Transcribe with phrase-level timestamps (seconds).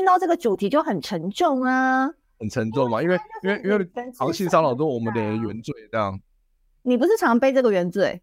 [0.00, 3.86] 听到这个主题就很沉重啊，很沉重嘛，因为因为因为
[4.16, 6.18] 常性骚扰都我们的原罪这样。
[6.80, 8.22] 你不是常背这个原罪？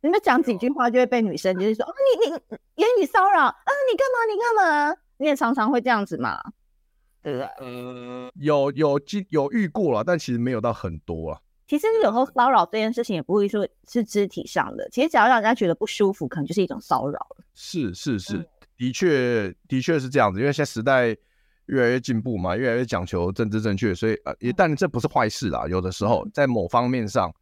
[0.00, 2.40] 你们讲几句话就会被女生就是说，哦，你你
[2.76, 3.54] 言语骚扰啊，
[3.92, 4.96] 你干嘛你干嘛？
[5.18, 6.40] 你也常常会这样子嘛，
[7.22, 7.46] 对不对？
[7.58, 11.40] 呃，有有有有遇过了，但其实没有到很多啊。
[11.66, 17.44] 其实有时候骚扰这件事情也不会说是肢体上的，其实只要让人家觉得不舒服，可能就是一种骚扰了。
[17.52, 18.38] 是是是。
[18.38, 18.46] 嗯
[18.78, 21.08] 的确，的确是这样子，因为现在时代
[21.68, 25.66] 越来越进步嘛，越来越讲求政治正确，所以呃，也但这不是坏事啦。
[25.68, 27.32] 有的时候在某方面上，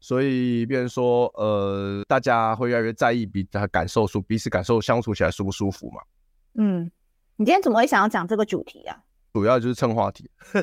[0.00, 6.00] 所以变成说呃，大家会越来越在意彼此感受，舒彼此感受相处起来舒不舒服嘛。
[6.54, 6.90] 嗯，
[7.36, 8.96] 你今天怎么会想要讲这个主题啊？
[9.32, 10.30] 主要就是蹭话题。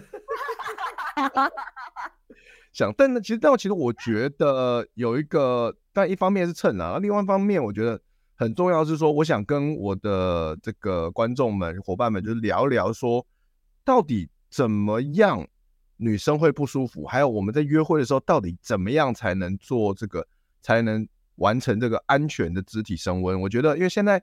[2.73, 7.99] 想，但呢，其实但其实我觉得有一个，但一方面是蹭啊，另外一方面我觉得。
[8.35, 13.25] 很重要是说，我想跟我的这个观众们、伙伴们，就是聊聊说，
[13.83, 15.47] 到底怎么样
[15.97, 20.27] 女生会不舒服，还有我们在约会的时候，到底怎么样才能做这个，
[20.61, 23.39] 才能完成这个安全的肢体升温。
[23.39, 24.21] 我觉得，因为现在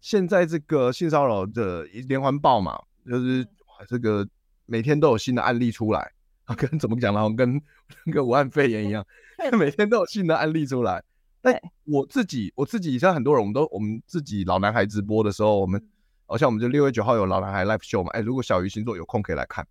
[0.00, 3.46] 现在这个性骚扰的连环爆嘛，就是
[3.86, 4.26] 这个
[4.64, 6.10] 每天都有新的案例出来，
[6.44, 7.28] 啊 跟怎么讲呢？
[7.36, 7.60] 跟
[8.06, 9.06] 那个武汉肺炎一样，
[9.58, 11.04] 每天都有新的案例出来。
[11.42, 15.82] 但我自己，我自己像很多人，我们都我们自己老男孩直播的时候，我们
[16.26, 19.66] 好像我们就六月九号有老男孩 live show 嘛，哎，如果小鱼星座有空可以来看，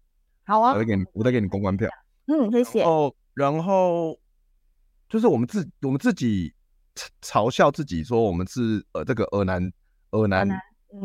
[0.45, 1.89] 好啊，我再给你，我再给你公关票，
[2.25, 2.83] 嗯，谢谢。
[2.83, 4.17] 哦，然后
[5.07, 6.53] 就是我们自我们自己
[7.21, 9.71] 嘲笑自己说我们是呃这个恶男
[10.11, 10.47] 恶男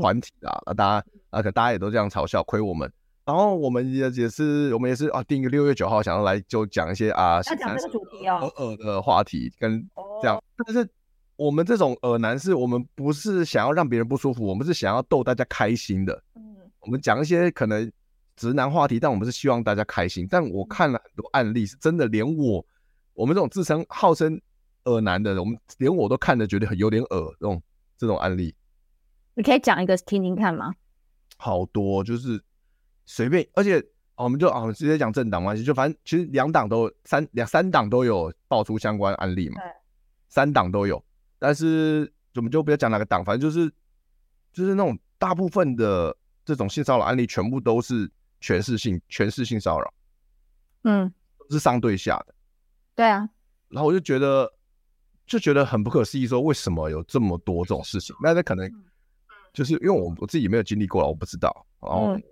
[0.00, 2.90] 团体啊，啊大家啊可大家也都这样嘲笑，亏我们。
[3.26, 9.80] 然后我们也也是，我们也是啊，定一个六月九号，想要来就讲一些啊，讲这个主题哦，恶的话题跟
[10.24, 10.42] 这样。
[10.56, 10.88] 但是
[11.36, 16.22] 我们这种耳男，是我们不是想要让别人不舒服，我们是想要逗大家开心的。
[16.34, 17.90] 嗯，我们讲一些可能
[18.36, 20.26] 直男话题，但我们是希望大家开心。
[20.30, 22.64] 但我看了很多案例，是真的，连我
[23.12, 24.40] 我们这种自称号称
[24.84, 27.62] 耳男的，我们连我都看着觉得很有点耳这种
[27.98, 28.54] 这种案例。
[29.34, 30.74] 你可以讲一个听听看吗？
[31.36, 32.42] 好多就是。
[33.06, 33.84] 随便，而且
[34.16, 39.70] 我们就啊，直接讲政党关系，就反正其实两党都三两三党都有爆出相关案例嘛，对
[40.34, 41.00] 三档都有，
[41.38, 43.72] 但是我们就不要讲哪个档，反正就是
[44.52, 49.94] 就是那种大部分的这种性骚扰案例，全部都是权势性权势性骚扰，
[50.82, 51.14] 嗯，
[51.50, 52.34] 是上对下的，
[52.96, 53.28] 对啊，
[53.68, 54.52] 然后我就觉得
[55.24, 58.16] 就觉得很不可思议，说为什么有这么多这种事情？
[58.20, 58.68] 那那可能
[59.52, 62.16] 就是因为我我自己没有经历过了，我不知道，然后。
[62.16, 62.22] 嗯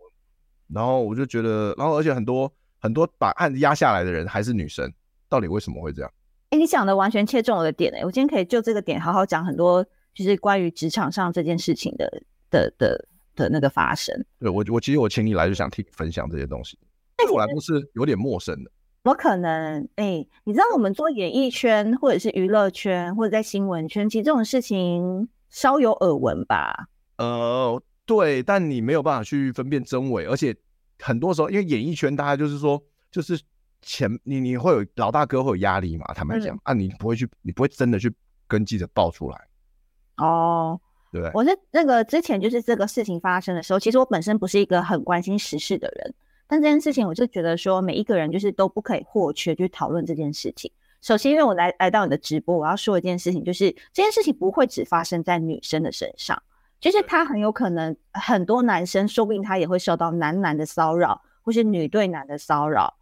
[0.69, 4.91] 然后我就觉得，然后而且很多很多把案子压下来的人还是女生，
[5.29, 6.11] 到底为什么会这样？
[6.53, 9.83] 哎，你讲的完全切中我的点哎，我今天可以就这个点好好讲很多，
[10.13, 14.15] 就是关于职场上这件事情的的的的那个发生。
[14.39, 16.79] 对我我其实我请你来就想听你分享这些东西，
[17.17, 18.71] 对我来说是有点陌生的。
[19.05, 26.89] 我可能哎，你知道我们做演艺圈或者是娱乐圈或者在新闻圈，其实这种事情稍有耳闻吧？
[27.17, 27.83] 呃。
[28.05, 30.55] 对，但你没有办法去分辨真伪，而且
[30.99, 32.83] 很多时候，因为演艺圈大家就是说，
[33.13, 33.41] 就是
[33.83, 38.13] 前你你会有老大哥会有压力嘛，坦白讲、嗯、啊，你不会去，你不会真的去
[38.49, 39.49] 跟记者爆出来。
[40.17, 46.15] 哦，对，我是那个之前就是这个事情发生的时候，其实我本身不是一个很关心时事的人，
[46.47, 50.71] 但这件事情我就觉得说，每一个人就是都不可以或缺去讨论这件事情。
[51.01, 56.41] 首先，因为我来来到你的直播，我要说一件事情，就是这件事情不会只发生在女生的身上。
[56.79, 62.95] 就是他很有可能，很多男生说不定他也会受到男男的骚扰，或是女对男的骚扰，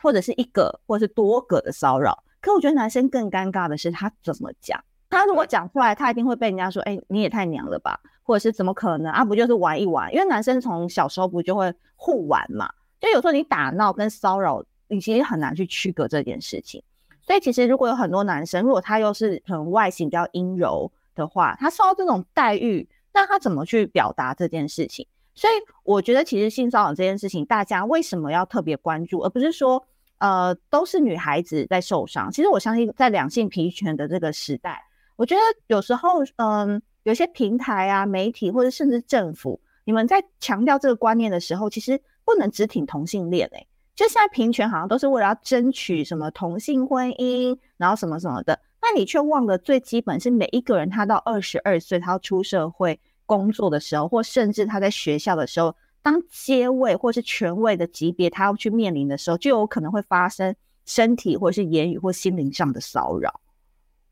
[0.00, 2.22] 或者是一个或者是多个的骚扰。
[2.40, 4.82] 可我觉得男生更尴尬的是他怎么讲。
[5.10, 9.24] 他如果讲出来，他一定会被人家说：“哎、欸，你也太娘了吧？”或者是怎么可能啊？
[9.24, 10.12] 不就是玩一玩？
[10.12, 12.70] 因为男生从小时候不就会互玩嘛？
[13.00, 16.82] 就有时候你打闹跟骚扰，你其实很难去区隔这件事情。
[17.22, 22.88] 所以其实如果有很多男生，如果他又是很外形比较阴柔的话，他受到这种待遇。
[23.10, 25.06] 那他怎么去表达这件事情？
[25.38, 25.52] 所以
[25.84, 29.86] 我觉得，其实性骚扰这件事情，大家为什么要特别关注，而不是说，
[30.18, 32.28] 呃，都是女孩子在受伤？
[32.32, 34.82] 其实我相信，在两性平权的这个时代，
[35.14, 52.98] 我觉得有时候，嗯、有些平台啊、媒体或者甚至政府，你们在强调这个观念的时候，其实不能只挺同性恋诶、就现在平权好像都是为了要争取什么同性婚姻，然后什么什么的，那你却忘了最基本是每一个人他到二十二岁，他要出社会。
[53.28, 63.40] 工作的时候，或甚至他在学校的时候，当阶位或是权位的级别，他要去面临的时候，就有可能会发生身体或是言语或心灵上的骚扰。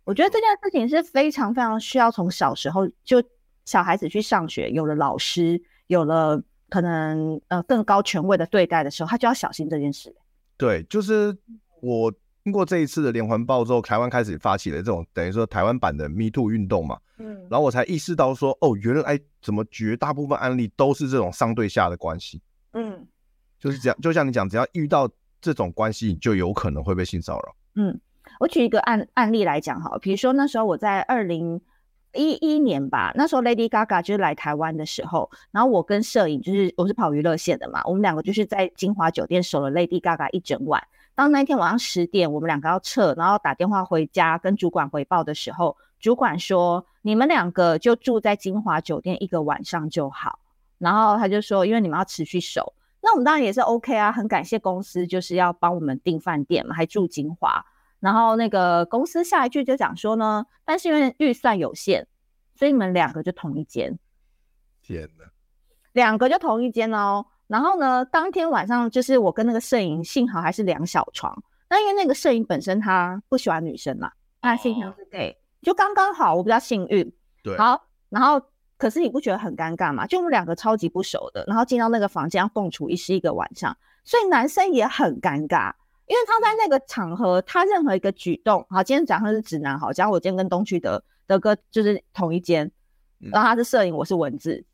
[0.05, 3.23] 我觉得这件事情是非常非常需要从小时候就
[3.65, 10.15] 小孩子去上学，有了老师，有了可能呃更高权位的对待的时候，他就要小心这件事。
[10.59, 11.37] 对，就是
[11.81, 12.13] 我。
[12.47, 22.41] 经过这一次的连环爆之后，台湾开始发起了这种等于说台湾版的 Me Too 运动嘛，嗯，然后我才意识到说，哦，原来怎么绝大部分案例都是这种上对下的关系，
[22.75, 23.05] 嗯，
[23.59, 25.11] 就是这样，就像你讲，只要遇到
[25.41, 27.57] 这种关系，你就有可能会被性骚扰。
[27.75, 28.01] 嗯，
[28.39, 31.61] 我举一个案案例来讲哈，比如说那时候我在二零
[32.15, 40.81] 一一年吧，那时候 Lady Gaga 就是来台湾的时候，然后我跟摄影就是我是跑娱乐线的嘛，我们两个就是在金华酒店守了 Lady Gaga 一整晚。
[41.17, 50.39] 当那天晚上十点，我们两个要撤，然后打电话回家跟主管回报的时候，主管说：“你们两个就住在金华酒店一个晚上就好。”
[50.77, 57.65] 然后他就说：“因为你们要持续守。”那我们当然也是 OK 啊，很感谢公司就是要帮我们订饭店嘛，还住金华。
[57.99, 62.07] 然后那个公司下一句就讲说呢：“但是因为预算有限，
[62.55, 63.99] 所以你们两个就同一间。”
[64.85, 65.25] 天哪，
[65.93, 67.25] 两个就同一间哦。
[67.47, 71.43] 然后呢，当天晚上就是我跟那个摄影，幸好还是两小床。
[71.69, 74.11] 那因为那个摄影本身他不喜欢女生嘛，
[74.41, 77.13] 他性向是 gay，就刚刚好，我比较幸运。
[77.43, 77.57] 对。
[77.57, 78.41] 好，然后
[78.79, 80.07] 可是你不觉得很尴尬吗？
[80.07, 85.73] 就我们两个超级不熟的，然后进到那个房间要共处一室一个晚上，所以男生也很尴尬，
[86.07, 92.71] 因为他在那个场合，他任何一个举动，好，今天假设是直男，好，假如我今天跟东区德德哥就是同一间，
[93.19, 94.65] 然后他是摄影，我是文字。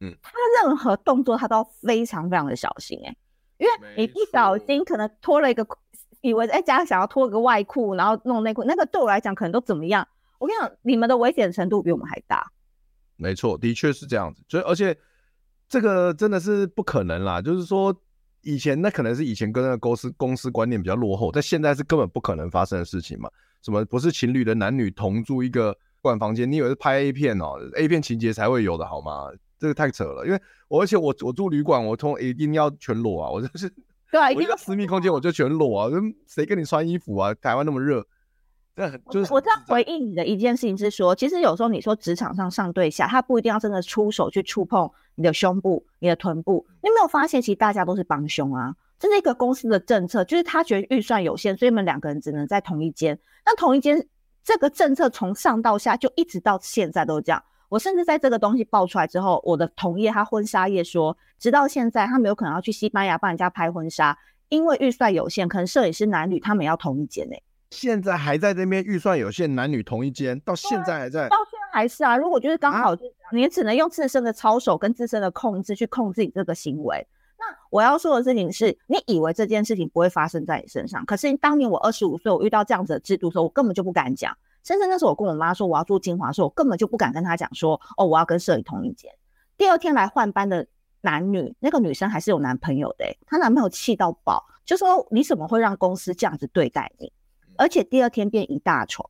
[0.00, 3.16] 嗯，他任何动作他都非常非常的小心哎、欸，
[3.58, 5.66] 因为你一小心可能脱了一个，
[6.20, 10.06] 以为哎家想要脱个外裤，然后弄内裤，那个对我来讲可能都怎么样？
[10.38, 12.52] 我跟你讲，你们的危险程度比我们还大。
[13.16, 14.96] 没错，的确是这样子，所以而且
[15.68, 17.92] 这个真的是不可能啦，就是说
[18.42, 23.28] 以前那可能是以前跟那个公司公司观念比较落后，在现在是根本不可能发生的事情嘛。
[23.60, 26.48] 什么不是情侣的男女同住一个管房间？
[26.50, 29.28] 你以为是拍 A 片哦？A 片情节才会有的好吗？
[29.58, 33.30] 这个太扯了，因为我而且我我住旅馆，我通一定要全裸啊！
[33.30, 33.68] 我就是
[34.10, 35.88] 对啊，我一个私密空间我就全裸啊！
[35.88, 37.34] 跟谁跟你穿衣服啊？
[37.34, 38.06] 台湾那么热，
[38.76, 46.64] 这就是我这样回应你的一件事情是说，其实有时候你说职场上上对下，他不一定要真的出手去触碰你的胸部、你的臀部。
[46.82, 48.74] 你有没有发现，其实大家都是帮凶啊？
[48.98, 53.18] 这是一个公司的政策，就是他觉得预算有限，所以你们两个人只能在同一间。
[53.44, 54.08] 那同一间
[54.42, 57.42] 这个政策从上到下就一直到现在都这样。
[57.68, 64.18] 我甚至在这个东西爆出来之后，我的同业他婚纱业说，直到现在他们有可能要去西班牙帮人家拍婚纱，
[64.48, 67.42] 因为预算有限，可能摄影师男女他们要同一间诶、欸。
[67.70, 72.16] 现在还在这边预算有限，男女同一间，到现在还在，到现在还是啊。
[72.16, 72.96] 如果就是刚好，
[73.30, 77.06] 你只能用自身的操守跟自身的控制去控制你这个行为。
[77.38, 84.34] 那我要说的事情是，你以为这件事情不会发生在你身上，可是当年我二十五岁，我遇到这样子的制度的时候，我根本就不敢讲。
[84.64, 89.10] 甚至那时候我跟我妈说我要住金华，说我根本就不敢跟她讲说哦，我要跟摄影同一间。
[89.56, 90.66] 第二天来换班的
[91.00, 97.12] 男女，那个女生还是有男朋友的、她男朋友气到爆，就说你怎么会让公司这样子对待你？
[97.56, 99.08] 而且第二天变一大床，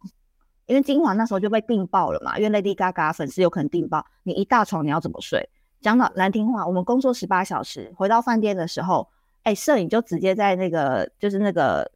[0.66, 5.48] 因为金华那时候就被订爆了嘛，因为 Lady Gaga 粉丝有可能订爆，你一大床你要怎么睡？
[5.80, 9.08] 讲到难听话，我们工作十八小时，回到饭店的时候，
[9.42, 11.90] 哎、欸，摄影就直接在那个就是那个。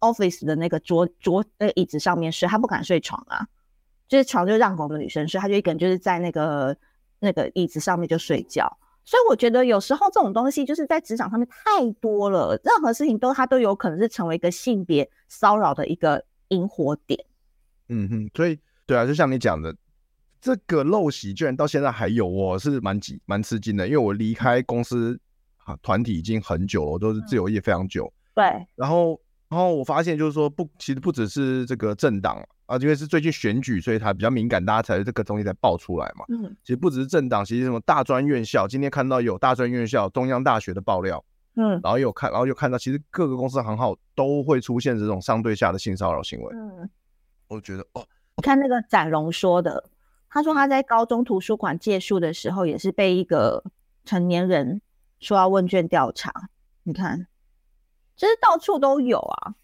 [0.00, 3.46] Office 的那个桌桌那个椅子上面睡，他不敢睡床啊，
[4.08, 6.76] 就是床就让给我们女生睡，他就一个人就是在那个
[7.18, 8.78] 那个椅子上面就睡觉。
[9.04, 17.24] 所以我觉得有时候这种东西就是在职场上面太多了，任何事情都它都有可能是成为一个性别骚扰的一个引火点。
[17.88, 19.74] 嗯哼，所以对啊，就像你讲的，
[20.40, 25.18] 这个陋习居然到现在还有，我是蛮几蛮吃惊的，因为我离开公司
[25.64, 28.12] 啊团体已经很久了，我都是自由业非常久。
[28.34, 29.18] 嗯、对，然后。
[29.48, 36.24] 然后我发现，就是说不，其实不只是这个政党啊，因为是最近选举，所以它比较敏感，大家才这个东西才爆出来嘛。
[36.28, 41.24] 嗯，其实不只是政党，其实什么大专院校，今天看到有大专院校中央大学的爆料，
[41.54, 46.54] 嗯，然后有看，然后又看到，其实各个公司行号都会出现这种上对下的性骚扰行为。
[46.54, 46.90] 嗯，
[47.48, 49.88] 我觉得哦，你看那个展荣说的，
[50.28, 53.64] 他说他在高中图书馆借书的时候，也是被一个
[54.04, 54.82] 成年人
[55.20, 56.50] 说要问卷调查。
[56.82, 57.26] 你看，
[58.18, 59.54] 就是到处都有啊。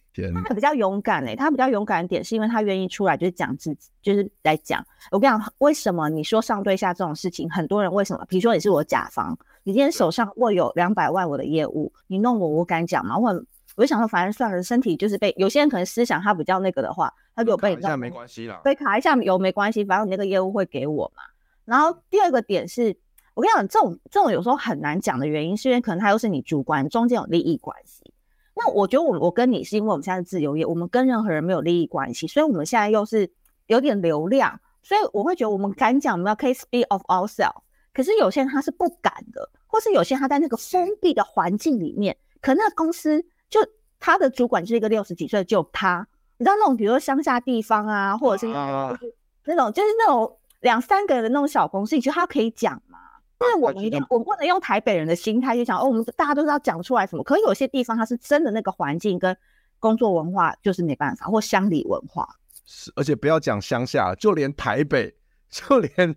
[0.45, 4.81] 他比较勇敢诶、欸，他比较勇敢的点是因为他愿意出来就是讲自己，就是来讲。
[5.11, 8.25] 我跟你讲，为什么你说上对下这种事情，很多人为什么？
[8.29, 13.19] 比如说你是我甲方，你今天手上握有两百万我的业务，你弄我，我敢讲吗？
[13.19, 13.29] 我
[13.75, 21.25] 我就想说，反正算了，身体就是被有些人可能思想他比较那个的话，他就被你弄，没关系啦，被卡一下有没关系，反正你那个业务会给我嘛。
[21.65, 22.97] 然后第二个点是，
[23.35, 28.14] 我跟你讲，这种这种有时候很难讲的原因，是因为可能他又是你主管，中间有利益关系。
[28.57, 33.31] 那我觉得我我跟你是因为我们现在是自由业，我们跟任何人没有利益关系，所以我们现在又是
[33.67, 37.63] 有点流量，所以我会觉得我们敢讲，我们要可以 speak of ourselves。
[37.93, 43.61] 可是有些人他是不敢的，或是有些人他在那个封闭的环境里面，可那个公司就
[43.99, 46.07] 他的主管就是一个六十几岁，就他，
[46.39, 49.15] 你知道那种比如说乡下地方啊，或者是那种就是
[49.47, 52.99] 那种就是那种两三个人的那种小公司，你觉得他可以讲吗？
[53.41, 57.23] 因为我们一定，我们不能用台北人的心态去想，哦，我们大家都知道讲出来什么。
[57.25, 59.37] 可是有些地方它是真的那个环境跟
[59.81, 62.27] 工作文化就是没办法，或乡里文化。
[62.65, 65.15] 是，而且不要讲乡下，就连台北，
[65.51, 66.17] 就连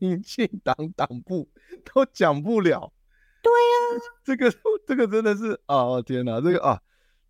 [0.00, 1.48] 民进党党部
[1.92, 2.92] 都讲不了。
[3.42, 4.50] 对呀、啊，这个
[4.86, 6.80] 这个真的是啊、哦，天哪，这个啊，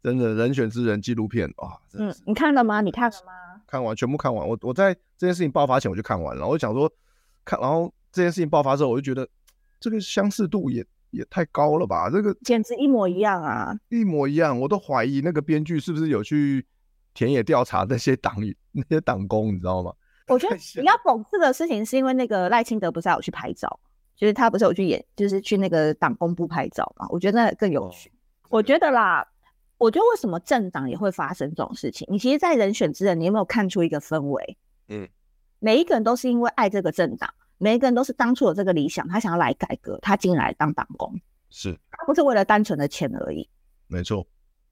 [0.02, 2.83] 真的人选之人纪录片啊，嗯，你看了吗？
[2.83, 3.33] 你看了吗？
[3.66, 4.47] 看完，全部看完。
[4.47, 6.93] 我我在这件事情爆发前我就看完了，我就想说
[7.45, 7.93] 看，然后。
[8.14, 9.28] 这件事情爆发之后，我就觉得
[9.80, 12.09] 这个相似度也也太高了吧？
[12.09, 13.75] 这个简直一模一样啊！
[13.88, 16.64] 一模一样，我都怀疑那个编剧是不是有去
[17.12, 18.37] 田野调查那些党
[18.71, 19.92] 那些党工，你知道吗？
[20.28, 23.78] 我觉得比较讽刺的事情是因为那个赖清德不是还有去拍照，
[24.16, 27.06] 就是他不是有去演，就是去那个党工部拍照嘛？
[27.11, 28.09] 我觉得那更有趣。
[28.09, 28.12] 哦、
[28.49, 29.26] 我觉得啦，
[29.76, 32.06] 我觉得为什么政党也会发生这种事情？
[32.11, 34.56] 你其实，在人选之人，你有没有看出一个氛围？
[34.88, 35.09] 嗯，
[35.59, 37.28] 每一个人都是因为爱这个政党。
[37.64, 41.18] 每一个人都是当初有这个理想，他想要来改革，他进来当党工，
[41.49, 43.49] 是，他不是为了单纯的钱而已。
[43.87, 44.26] 没错，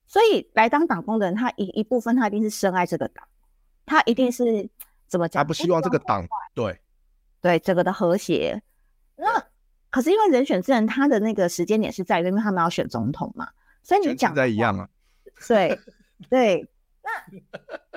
[0.06, 3.26] 所以来当党工的人，他一一部分他一定是深爱这个党，
[3.86, 4.68] 他一定是
[5.08, 5.40] 怎么讲？
[5.40, 6.78] 他不希望这个党对
[7.40, 8.62] 对整个的和谐。
[9.16, 9.42] 那
[9.88, 13.48] 可是因为人选之人，他的那个时间点是在于，因为他们要选总统嘛，
[13.82, 14.86] 所以你讲在一样啊。
[15.48, 15.80] 对
[16.28, 16.68] 对，
[17.02, 17.10] 那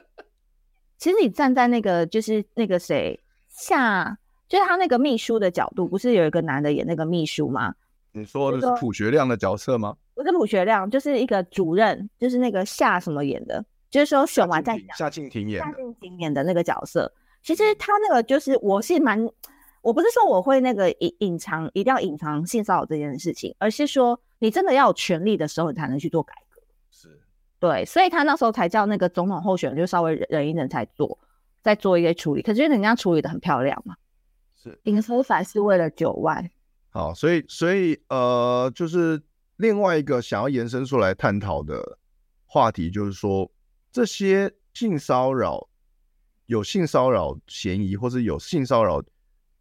[0.97, 4.17] 其实你站在那个就是那个谁下。
[4.55, 7.75] 就是他那个秘书的角度，不是有一个男的演那个秘书吗？
[8.13, 9.97] 你说的是普学亮的角色吗？
[10.13, 17.11] 不是普学亮，就是一个主任，就是那个夏什么演的，就是说选完再夏静婷演的，夏静婷演的那个角色。
[17.43, 19.29] 其实他那个就是，我是蛮，
[19.81, 26.61] 我不是说我会那个隐隐藏，一定要隐藏性骚扰这件事情，而是说你真的要有权利的时候，你才能去做改革。
[26.89, 27.19] 是，
[27.59, 31.19] 对，所以他那时候才叫那个总统候选人就稍微忍一忍才做，
[31.61, 32.41] 再做一些处理。
[32.41, 33.97] 可是人家处理的很漂亮嘛。
[34.83, 36.49] 林非凡是为了九万，
[36.89, 39.21] 好，所以所以呃，就是
[39.57, 41.97] 另外一个想要延伸出来探讨的
[42.45, 43.51] 话题，就是说
[43.91, 45.67] 这些性骚扰
[46.45, 49.03] 有性骚扰嫌疑或是有性骚扰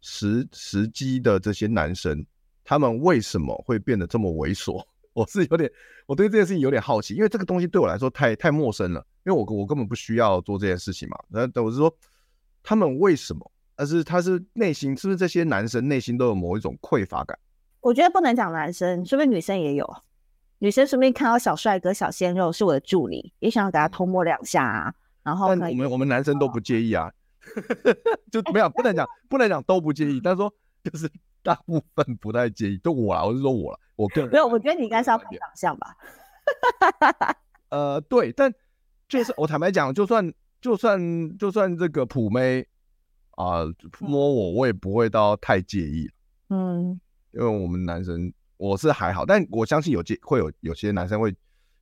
[0.01, 2.25] 时时机的这些男生，
[2.63, 4.83] 他们为什么会变得这么猥琐？
[5.13, 5.71] 我是有点，
[6.07, 11.17] 我对这件事情有点好奇，因为这个东西对我来说太太陌生了，因为我我根本不需要做这件事情嘛。
[11.29, 11.95] 那我是说，
[12.61, 13.51] 他们为什么？
[13.75, 17.37] 但是他是内心，是不是这些男生内心都有某一种匮乏感？
[17.81, 19.87] 我觉得不能讲男生，说不定女生也有。
[20.59, 24.93] 女生说不定看到小帅哥、小鲜肉是我的助理，也想要给他偷摸两下啊。
[25.21, 27.11] 然后，但我们我们男生都不介意啊，
[28.31, 30.51] 就没有不能讲不能讲都不介意，但是说
[30.83, 31.11] 就是
[31.43, 32.77] 大部分不太介意。
[32.77, 35.95] 就我啦，我是说我了，我个人没有，我觉得你应该是要看长相吧。
[37.69, 38.51] 呃，对，但
[39.09, 42.65] 就是 我坦白讲，就算就算就算这个普妹。
[43.35, 43.63] 啊，
[43.99, 46.09] 摸我我也不会到太介意，
[46.49, 46.99] 嗯，
[47.31, 51.31] 因为我们男生我是还好，但我相信有介会有有些男生会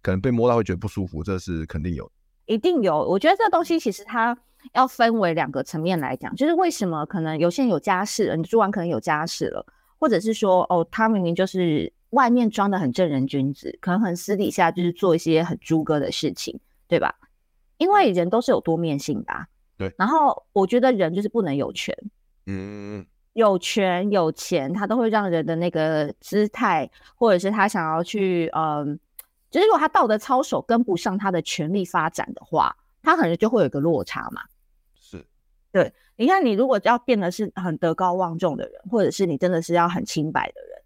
[0.01, 2.11] 可能被摸到会觉得不舒服，这是肯定有，
[2.45, 2.97] 一定有。
[2.97, 4.35] 我觉得这个东西其实它
[4.73, 9.65] 要分为两个层面来讲，就是为什么可能有些人有家室了，你做完可能有家室了，
[9.99, 17.13] 或者是说哦，他明明就是外面装的很正人君子，可能很私底下就是做一些很猪哥的事情，对吧？
[17.77, 19.47] 因为人都是有多面性的啊。
[19.83, 21.93] 对，然后我觉得人就是不能有权，
[22.45, 28.97] 嗯，有权有钱，他都会让人的那个姿态，或者是他想要去，嗯，
[29.51, 34.43] 就是如果他道德操守跟不上他的权力发展的话，他可能就会有一个落差嘛。
[34.95, 35.25] 是，
[35.73, 40.81] 对，你看，你如果要变得是很德高望重的人，或者是你真的是要很清白的人，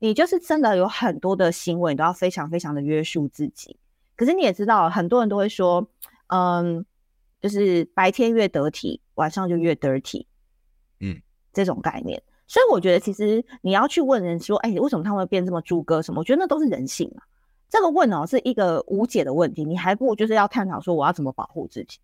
[0.00, 3.76] 你就是真的有很多的行为你都要非常非常的约束自己。
[4.16, 5.86] 可是你也知道，很多人都会说，
[6.28, 6.84] 嗯。
[7.40, 10.26] 就是白天越得体，晚上就越 dirty。
[11.00, 11.20] 嗯
[11.52, 12.22] 这种概念。
[12.46, 16.20] 所以我觉得，其实你要去问人说，哎，为什么他们会变这么猪哥什么？
[16.20, 17.22] 我觉得那都是人性啊。
[17.68, 22.00] 这个问哦，是一个无解的问题，你还不如就是要探讨说，我要怎么保护自己，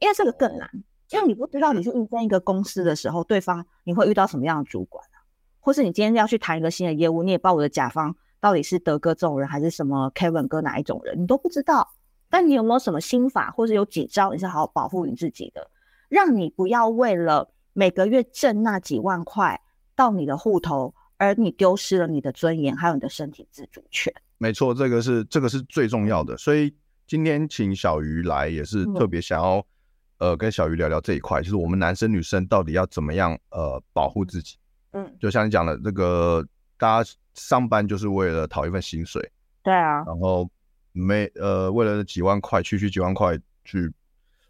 [0.00, 0.68] 因为这个更难，
[1.10, 5.22] 因为你不知道你是应征一个公司的时候，对方你会遇到什么样的主管啊，
[5.60, 11.88] 或是你今天要去谈一个新的业务，你也不知道我的甲方到底是德哥这种人，还是什么 Kevin 哥哪一种人，你都不知道。
[12.34, 15.70] 但你有没有什么心法，或是有几招你是好好保护你自己的，
[16.08, 19.60] 让你不要为了每个月挣那几万块。
[19.94, 24.12] 到你的户头，而你丢失了你的尊严，还有你的身体自主权。
[24.38, 26.36] 没错，这个是这个是最重要的。
[26.36, 26.74] 所以
[27.06, 29.58] 今天请小鱼来，也是特别想要、
[30.18, 34.56] 嗯、呃跟小鱼聊聊这一块，就是我们男生女生到底要怎么样呃保护自己。
[34.90, 36.44] 嗯，就像你讲的这个，
[36.76, 39.22] 大家上班就是为了讨一份薪水。
[39.62, 40.02] 对啊。
[40.04, 40.50] 然后
[40.94, 43.92] 没呃为了几万块，区区几万块去，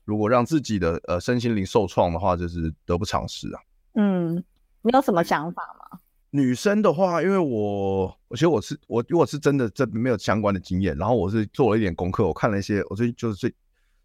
[0.05, 3.61] 如果让自己的呃身心灵受创的话，就是得不偿失啊。
[3.95, 4.45] 嗯。
[4.87, 5.99] 你有什么想法吗？
[6.29, 13.51] 女生的话，因为我，我其实我是我，如果是真的这没有相关的经验，然后我是做了一点功课，我看了一些，我最近就是这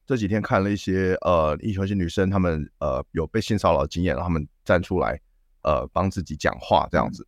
[0.08, 5.20] 这几天看了一些呃，一些女生她们呃有被性骚扰的经验，然后她们站出来
[5.64, 7.28] 呃帮自己讲话这样子，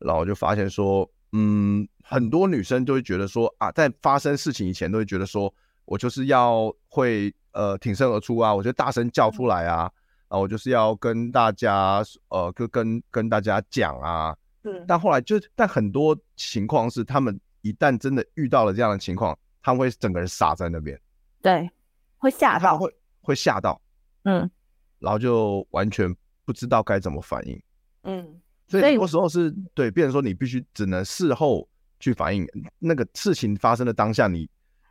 [0.00, 5.52] 然后我就发现说，嗯，很多女生都会觉得说啊，在发生事情以前都会觉得说
[5.84, 9.90] 我就是要会呃挺身而出啊，我就大声叫出来啊。
[10.28, 21.00] 啊，我就是要跟大家，呃，跟跟跟大家讲啊，嗯，但后来就，但很多情况是，他们一旦真的遇到了这样的情况，他们会整个人傻在那边，
[21.40, 21.70] 对，
[22.18, 23.80] 会吓到，会会吓到，
[24.24, 24.50] 嗯，
[24.98, 27.58] 然后就完全不知道该怎么反应，
[28.02, 32.46] 嗯，所以很多时候是对，变成说你必须只能事后去反应，
[32.78, 34.48] 那个事情发生的当下，你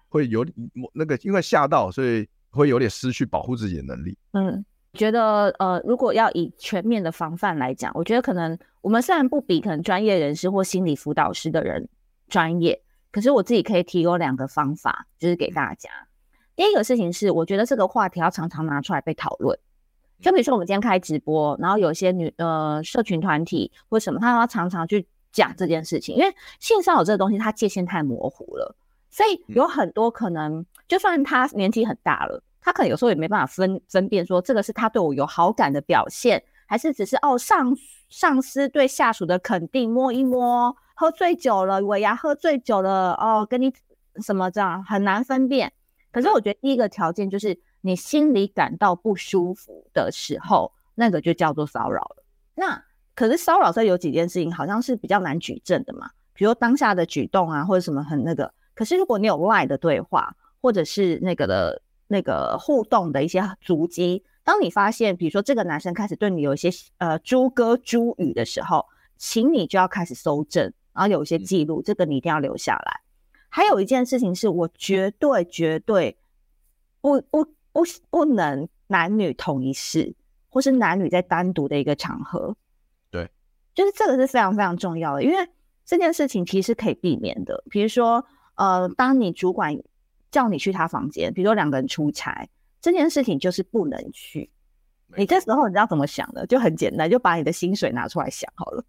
[0.10, 0.46] 会有
[0.93, 4.65] 那个因为吓到，所以会有点失去保护自己的能力，嗯。
[4.93, 11.88] 觉得呃，如果要以全面的防范来讲，我觉得可能我们虽然不比可能专业人士或心理辅导师的人
[12.29, 15.87] 专业，可是我自己可以提供两个方法，就是给大家。
[16.55, 19.59] 第一个事情是，我觉得这个话题要常常拿出来被讨论。
[20.22, 28.75] 就比如说我们今天开直播，然后有些女呃社群团体或什么，他要常常去讲这件事情，因为性骚扰这个东西它界限太模糊了，
[29.10, 32.44] 所以有很多可能，就算他年纪很大了。
[32.60, 37.74] 他可能有时候也没办法分分辨，说这个是他对我有好感的表现，还是只是哦上
[38.10, 43.72] 上司对下属的肯定，摸一摸，喝醉酒了，尾牙喝醉酒了，哦跟你
[44.22, 45.72] 什么这样很难分辨。
[46.12, 52.24] 可是我觉得第一个条件就是你心里感到不舒服的时候，那个就叫做骚扰了。
[52.55, 52.83] 那
[53.16, 58.53] 可是骚扰这有几件事情好像是比较难举证的嘛，比如当下的举动啊，或者什么很那个。
[58.74, 61.81] 可是如果你有 LINE 的对话，或者是那个的。
[62.09, 68.85] 那个互动的一些足迹，当你发现，比如说这个男生开始对你有一些呃猪哥猪语的时候，
[69.18, 73.01] 请你就要开始搜证，然后有一些记录，这个你一定要留下来。
[73.50, 76.18] 还有一件事情是我绝对绝对
[77.01, 77.46] 不不
[77.77, 80.16] 不不能男女同一室，
[80.50, 82.55] 或是男女在单独的一个场合。
[83.11, 83.29] 对，
[83.75, 85.48] 就是这个是非常非常重要的，因为
[85.85, 87.63] 这件事情其实可以避免的。
[87.70, 89.77] 比如说，呃，当你主管。
[90.29, 92.50] 叫你去他房间，比如说两个人出差，
[92.81, 94.51] 这件事情就是不能去。
[95.16, 96.46] 你这时候你知道怎么想的？
[96.46, 98.83] 就很简单，就把你的薪水拿出来想好了。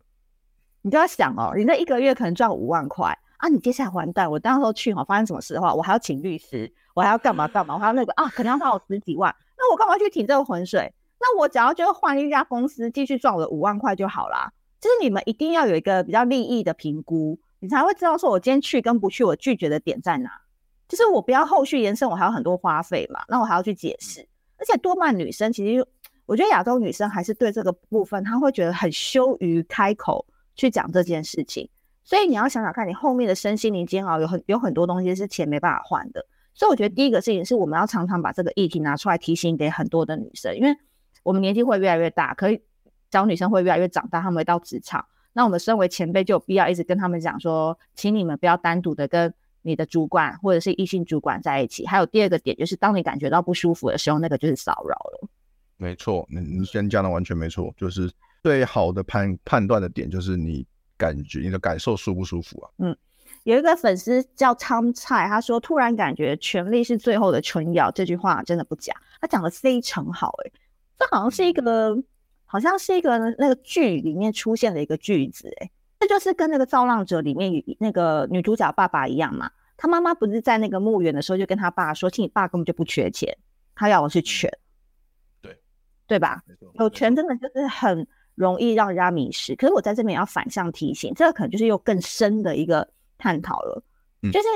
[0.82, 10.92] 你就要想哦，你那一个月可能赚五万块啊，你接下来完蛋，我当时候去哈，发生什么事的话，我还要请律师，我还要干嘛干嘛，我还要那个啊，可能要花我十几万，那我干嘛去挺这个浑水？
[11.20, 14.52] 那我只要就换一家公司继续赚我的五万块就好啦。
[14.80, 20.30] 就是你们一定要有一个比较利益的评估，你才会知道说我今天去跟不去，我拒绝的点在哪。
[20.88, 24.26] 就是我不要后续延伸，我还有很多花费嘛，那我还要去解释。
[24.56, 25.86] 而且多半女生其实，
[26.26, 30.24] 我觉得亚洲女生还是对这个部分，她会觉得很羞于开口
[30.54, 31.68] 去讲这件事情。
[32.08, 36.24] 所以你要想想看，你后面的身心灵煎熬有很有很多东西是钱没办法换的。
[36.54, 40.74] 所以我觉得第一个事情是我们要常常把这个议题拿出来提醒给很多的女生，因为
[41.22, 42.62] 我们年纪会越来越大，可以
[43.10, 49.34] 小女生会越来越长大，她们会到职场，那我们身为前辈就有必要一直跟他们讲说，请你们不要单独的跟。
[49.62, 55.28] 你的主管或者是异性主管在一起，还有第二个点就是，当你感觉到不舒服的时候，那个就是骚扰了。
[55.76, 58.10] 没错，你你先讲的完全没错，就是
[58.42, 60.64] 最好的判判断的点就是你
[60.98, 62.70] 感觉你的感受舒不舒服啊？
[62.78, 62.94] 嗯，
[63.44, 70.52] 有一个粉丝叫汤菜，他说突然感觉权力是最后的春药，这句话真的不假，他讲的非常好，欸，诶，
[70.98, 71.96] 这好像是一个
[72.44, 75.70] 好像是一个那个剧里面出现的一个句子，欸，诶。
[76.00, 83.36] 这就是跟那个造浪者里面那个女主角爸爸一样嘛，他妈妈不是在那个墓园的时候就跟他爸说，其实你爸根本就不缺钱，
[83.74, 84.48] 他要的是权，
[85.42, 85.58] 对，
[86.06, 86.40] 对吧？
[86.74, 88.06] 有权真的就是很
[88.38, 89.56] 容易让人家迷失。
[89.56, 93.82] 可是我在这边要反向提醒，这个可能就是又更深的一个探讨了。
[94.22, 94.46] 嗯、就是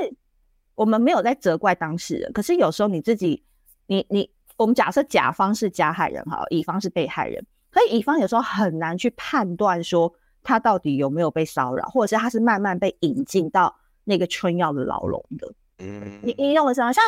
[0.74, 3.42] 我们没有在责怪当事人，可是有时候你自己，
[3.86, 15.52] 你你，我们假设甲方是加害人哈，乙方是被害人，所以乙方有时候很难去判断说他到底有没有被骚扰，或者是他是慢慢被引进到那个春药的牢笼的。
[15.78, 16.92] 嗯，你你懂我意思吗？
[16.92, 17.02] 像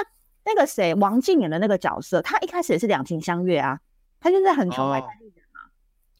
[0.44, 3.80] 那个谁，王静演的那个角色，他一开始也是两情相悦啊，
[4.20, 5.43] 他就是很崇拜戴立忍嘛。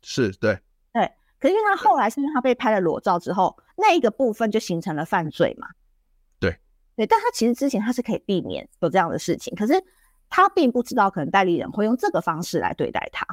[0.05, 0.57] 是，对，
[0.93, 1.11] 对。
[1.41, 5.67] 可是因为他后来是因为他被拍了裸照之后，那一个部分就形成了犯罪嘛。
[6.39, 6.57] 对，
[6.95, 7.07] 对。
[7.07, 9.73] 但他其实之前他是可以避免有这样的事情，可是
[10.29, 13.27] 他并不知道可能代理人会用这个方式来对待他。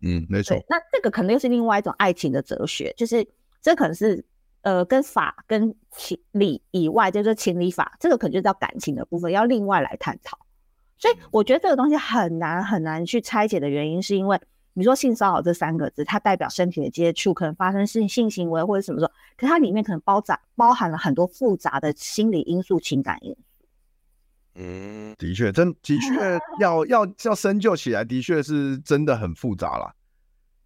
[0.00, 0.56] 嗯，没错。
[0.68, 3.28] 那这个可能又是另外一种爱情的哲学，就是
[3.60, 4.24] 这可能是。
[4.62, 10.36] 呃，跟法跟情理以外，就是情理法，这个可能就是叫感情的部分，要另外来探讨。
[10.98, 14.40] 所以我觉得这个东西很难很难去拆解的原因，是因为
[14.78, 23.38] 你说性骚扰这三个字，它代表身体的接触，可能发生性性行为或者什么时候，可它里面可能包杂包含了很多复杂的心理因素、情感因素。
[24.56, 29.94] 嗯，的确，真的确 要要要深究起来，的确是真的很复杂啦。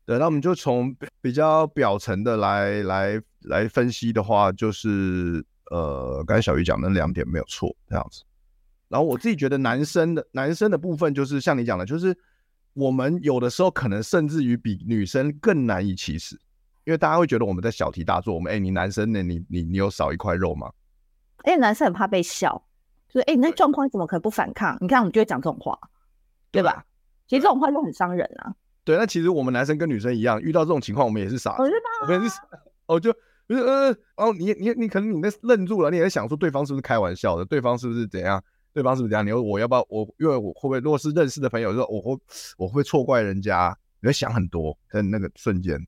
[0.05, 8.25] 对，那我们就从比较表层的来来来分析的话，就是呃，刚才小鱼讲的那两点没有错，这样子。
[8.89, 12.17] 然后我自己觉得男生的男生的部分，就是像你讲的，就是
[12.75, 16.37] 我们有的时候可能甚至于比女生更难以启齿，
[16.85, 18.35] 因为大家会觉得我们在小题大做。
[18.35, 19.23] 我们哎、欸，你男生呢？
[19.23, 20.71] 你你你有少一块肉吗？
[21.45, 22.63] 因为男生很怕被笑，
[23.09, 24.77] 就是哎、欸，你那状况怎么可能不反抗？
[24.81, 25.79] 你看我们就会讲这种话，
[26.51, 26.85] 对吧？
[27.27, 28.55] 其实这种话就很伤人啊。
[28.85, 31.63] 对，那其实我们男生跟女生一样，遇到这种情况，我们也是傻子，
[32.03, 32.41] 我们也是，
[32.87, 33.13] 哦，就
[33.49, 39.25] 就是呃，哦，你你你可能你那愣住了，你也在想说对方是不是开玩笑的，对方是不是怎样，对方是不是这样？
[39.27, 42.19] 你说我要不要我，因为我会不会如果是认识的朋友，说我会
[42.57, 45.79] 我会错怪人家，你会想很多，在那个瞬间。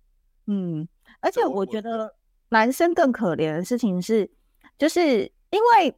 [0.46, 0.86] 嗯，
[1.20, 2.14] 而且我觉得
[2.48, 4.28] 男生更可怜的事情是，
[4.76, 5.94] 就是因为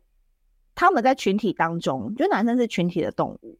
[0.74, 3.58] 他们在群体当中，就男生是群体的动物。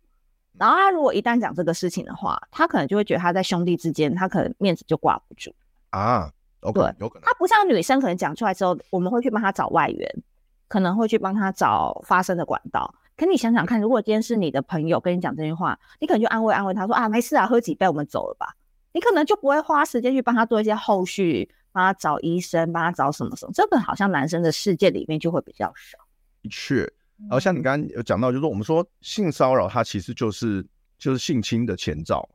[0.59, 5.53] 然后他如果一旦讲这个事情的话，他可能就会觉得他在兄弟之间，他可能面子就挂不住
[5.91, 6.31] 啊。
[6.61, 7.25] Okay, 对，有可能。
[7.25, 10.23] 他不像女生，可能讲出来之后，我们会去帮他找外援，
[10.69, 12.95] 可能会去帮他找发声的管道。
[13.17, 18.57] 可你想想看，如果今天是你的朋友跟你讲这句话，你可能就安慰安慰他说啊，没事啊，喝几杯我们走了吧。
[18.93, 23.53] 你可能就不会花时间去帮他做一些后续，帮他找医生，帮他找什么什么。
[23.53, 25.99] 这个好像男生的世界里面就会比较少。
[26.43, 26.81] 的确。
[27.17, 30.67] 然后像你刚刚有讲到，就是我们说性骚扰，它其实就是
[30.99, 32.29] 就是性侵的前兆。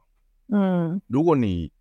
[0.48, 1.72] 嗯，如果你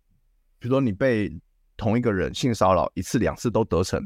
[0.59, 1.31] 比如说你被
[1.77, 4.05] 同一个人性骚扰一次两次都得逞，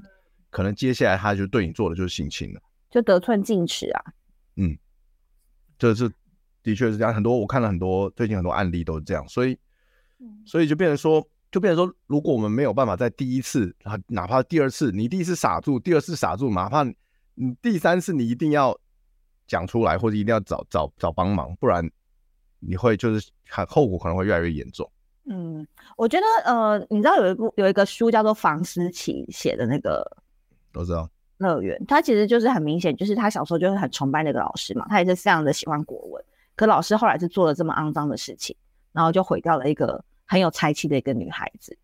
[0.51, 4.03] 可能接下来他就对你做的就是性侵了，就得寸进尺啊。
[4.55, 4.77] 嗯，
[5.91, 6.09] 这是
[6.61, 9.57] 的确是这样，很多我看了很多最近很多案例都是这样，所以
[10.45, 13.75] 所以就变成说，就变成说，如果我们没有办法在第一次，
[14.07, 18.77] 哪怕第二次，你第一次傻住，第二次傻住，哪怕你第三次你一定要。
[19.45, 21.87] 讲出来，或者一定要找找找帮忙，不然
[22.59, 24.89] 你会就是看后果可能会越来越严重。
[25.29, 25.67] 嗯，
[25.97, 30.01] 我觉得呃，你知道有一部有一个书叫做房思琪写的那个，
[30.71, 31.07] 都知道
[31.43, 36.23] 乐园，他其实就是很明显，就是他小时候就是很崇拜那个老师嘛，他也是非常的喜欢国文，
[36.55, 38.55] 可老师后来是做了这么肮脏的事情，
[38.91, 41.77] 然后就毁掉了一个很有才气的一个女孩子。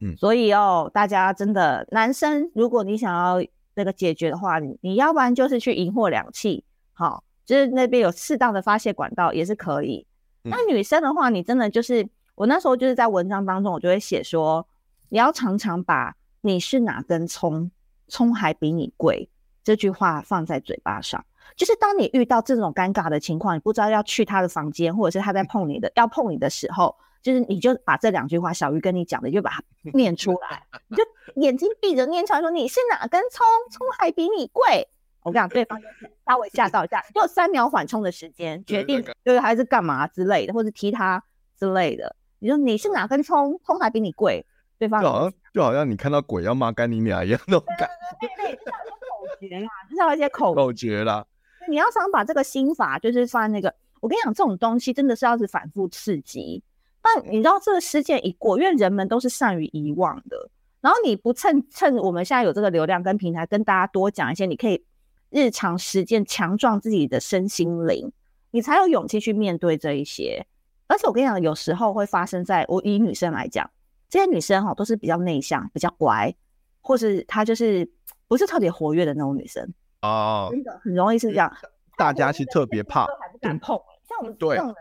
[0.00, 3.42] 嗯，所以哦，大家真的男生，如果你想要
[3.74, 6.64] 那个解决的话，你你要不然就是去银货两气。
[6.92, 10.06] 好，就是那边有适当的发泄管道也是可以。
[10.42, 14.66] 那女生的话，你真的就是我那时候就是在文章当中，我就会写说，
[15.08, 17.70] 你要常常把“你是哪根葱，
[18.08, 19.28] 葱还比你贵”
[19.64, 21.24] 这句话放在嘴巴上。
[21.56, 29.62] 就是当你遇到这种尴尬的情况，你不知道要去他的房间，或者是他在碰你的，要碰你的时候，就是你就把这两句话，小鱼跟你讲的，就把它
[29.92, 31.04] 念出来，你就
[31.40, 34.88] 眼睛闭着念出来，说你是哪根葱，葱还比你贵。
[35.22, 35.80] 我跟你讲，对方
[36.26, 41.22] 稍微吓到一下，就三秒缓冲的时间，决定就是还是干嘛之类的，或者踢他
[41.58, 42.16] 之类的。
[42.40, 44.44] 你说你是哪根葱，葱还比你贵，
[44.78, 48.26] 对方就好像就好像你看到鬼要骂干你娘一样那种感觉。
[48.26, 51.26] 对对对，就像一些口诀啦，就像一些口口诀啦。
[51.68, 53.74] 你要想把这个心法，就是放在那个。
[54.00, 56.62] 我跟你讲，这种东西真的是要是反复刺激。
[57.00, 60.50] 但你知道这个事件一过，因为人们都是善于遗忘的。
[60.80, 64.84] 然后你不趁趁我们现在有这个流量跟平台，跟大家多讲一些，你可以。
[65.30, 68.12] 日常实践强壮自己的身心灵，
[68.52, 70.46] 你才有勇气去面对这一些。
[70.86, 73.68] 而且我跟你讲，有时候会发生在我以女生来讲，
[74.14, 76.32] 这些女生哈都是比较内向、比较乖，
[76.80, 77.90] 或是她就是
[78.28, 79.68] 不是特别活跃的那种女生
[80.02, 81.52] 哦，真的很容易是这样。
[81.96, 83.76] 大家其实特别怕，还不敢碰。
[84.08, 84.74] 像我们这种人，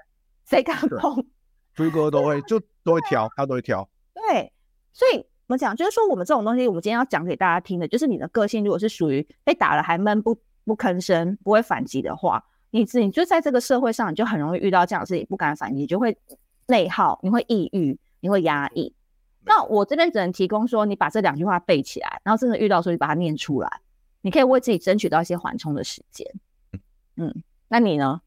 [0.46, 1.26] 谁敢碰？
[1.74, 3.90] 朱哥都会就都会挑，他都会挑。
[4.14, 4.54] 对，
[4.92, 16.16] 所以我们讲，就是说我们这种东西，我们今天要讲给大家听的，就是你的个性如果是属于被打了还闷不不吭声，不会反击的话，你自己就在这个社会上，你就很容易遇到这样的事情，不敢反击，你就会
[16.68, 18.94] 内耗，你会抑郁，你会压抑。
[19.46, 23.82] 那我这边只能提供说，你把这两句话背起来，然后真的遇到的时候，你把它念出来，
[24.22, 26.26] 你可以为自己争取到一些缓冲的时间。
[27.18, 28.22] 嗯，那你呢？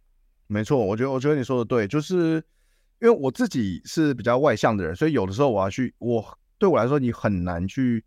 [0.47, 2.35] 没错，我觉得我觉得你说的对，就是
[3.01, 6.23] 因为我自己是比较外向的人，所以有的时候我要去，我
[6.59, 8.05] 对我来说，你很难去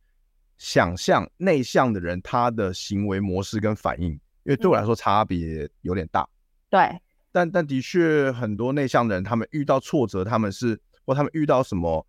[0.60, 4.20] 想象内向的人他的行为模式跟反应，因
[4.52, 6.30] 为对我来说差别有点大。
[6.70, 12.06] 对，但但的确很多内向的人，他们遇到挫折，他们是或他们遇到什么。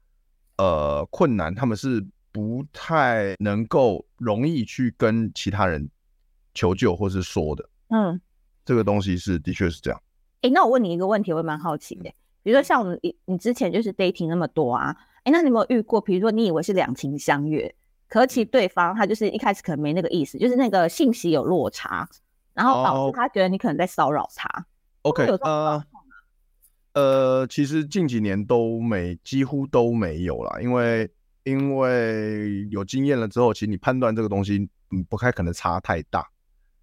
[0.61, 5.89] 呃，困难，他们是不太能够容易去跟其他人
[6.53, 7.67] 求救或是说的。
[7.89, 8.21] 嗯，
[8.63, 9.99] 这个东西是的确是这样。
[10.43, 12.13] 哎、欸，那我问你一个问题，我也蛮好奇的。
[12.43, 14.95] 比如说像你，你之前就是 dating 那么多啊，
[15.25, 15.99] 哎、欸，那你有没有遇过？
[15.99, 17.75] 比如说你以为是两情相悦，
[18.07, 22.07] 可其实对方他就是一开始可能没那个意思，就是那个信息有落差，
[22.53, 24.67] 然后导致他觉得你可能在骚扰他。
[25.01, 25.83] Oh, OK，呃。
[26.93, 31.09] 呃，其实近几年都没，几乎都没有啦，因为
[31.45, 36.29] 因为有经验了之后，其实你判断这个东西，嗯，不太可能差太大，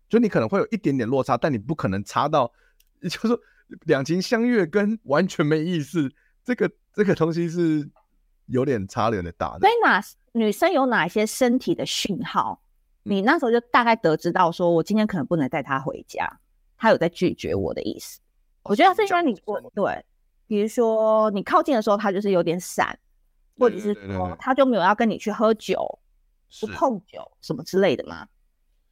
[0.08, 2.52] 就你可能会有一点点落差，但你不可能差到，
[3.04, 3.39] 就是说
[3.82, 6.10] 两情相悦跟完全没意思，
[6.43, 7.89] 这个这个东西是
[8.46, 9.60] 有点差的，有点大的。
[9.60, 12.62] 所以哪女生有哪些身体的讯号，
[13.04, 16.39] 你那时候就大概得知到，说我今天可能不能带她回家，
[16.78, 18.22] 她有在拒绝我的意思。
[18.67, 20.06] 我觉得是因为你过对，
[20.47, 22.97] 比如说你靠近的时候，他就是有点闪，
[23.58, 25.99] 或者是说他就没有要跟你去喝酒，
[26.62, 28.27] 不碰酒什么之类的嘛。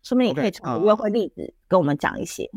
[0.04, 2.50] 说明你可以从约会例子跟我们讲一些。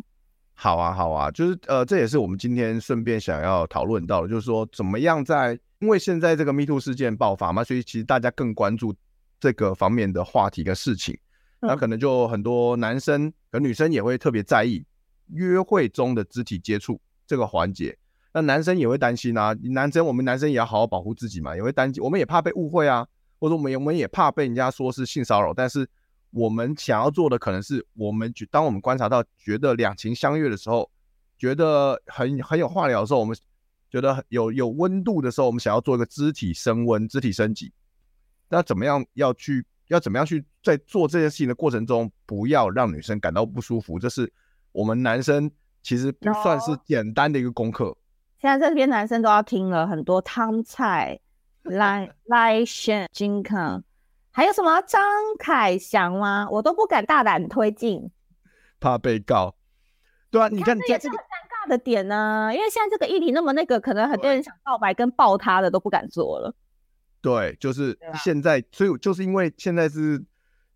[0.55, 8.95] 好啊，好啊，就是呃，这也是我们今天顺便想要讨论到的，就是说怎么样在，因为现在这个 Me Too 事件爆发嘛，所以其实大家更关注
[9.39, 11.17] 这个方面的话题跟事情，
[11.61, 14.85] 那可能就很多男生和女生也会特别在意
[15.29, 17.01] 约会中的肢体接触。
[17.29, 17.97] 这个环节，
[18.33, 19.55] 那男生也会担心啊。
[19.63, 23.07] 男生，我们男生也要好好保护自己嘛，也会担心，我们也怕被误会啊，
[23.39, 25.53] 或者我们我们也怕被人家说是性骚扰。
[25.53, 25.87] 但是
[26.31, 30.91] 我们想要做的，可能是我们觉，当我们观察到觉得两情相悦的时候，
[31.37, 33.37] 觉得很很有话聊的时候，我们
[33.91, 37.71] 觉得有有温度的时候，我们想要做一个肢体升温、肢体升级。
[38.49, 43.99] 那怎么样要去，要怎么样去在做这件事情的过程中，不要让女生感到不舒服？
[43.99, 44.33] 这是
[44.73, 45.51] 我们男生。
[45.83, 47.97] 其实不算是简单的一个功课。
[48.41, 51.19] 现在这边男生都要听了很多汤菜、
[51.65, 53.83] 来来选金康，
[54.31, 55.03] 还有什么张
[55.39, 56.47] 凯翔吗？
[56.49, 58.11] 我都不敢大胆推进，
[58.79, 59.57] 怕被告。
[60.31, 62.55] 对啊，你看，这也是个尴尬的点呢、啊。
[62.55, 66.55] 因为现在这个议题那么那个，可能很多人想告白跟抱他的都不敢做了。
[67.21, 70.25] 对，就是现在，所以就是因为现在是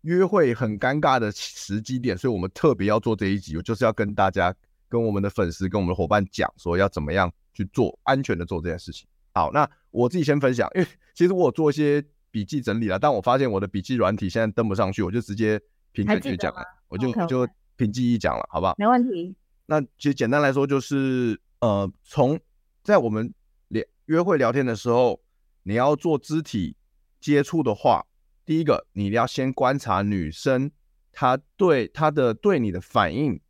[0.01, 4.53] 约会很尴尬的时机点，所以我们特别要做这一集，我就是要跟大家。
[4.93, 9.07] 跟我们的粉丝、跟我们的伙伴讲说要怎么样去做安全的做这件事情。
[9.33, 15.59] 好，那我自己先分享，因为其实我有做一些笔记整理了，但我发现我的笔记软体现在登不上去，我就直接
[15.91, 18.75] 凭感觉讲了，我就.就凭记忆讲了，好不好？
[18.77, 19.35] 没问题。
[19.65, 22.39] 那其实简单来说就是，呃，从
[22.83, 23.33] 在我们
[23.69, 25.19] 聊约会聊天的时候，
[25.63, 26.77] 你要做肢体
[27.19, 28.05] 接触的话，
[28.45, 30.69] 第一个你要先观察女生
[31.11, 33.41] 她对她的对你的反应。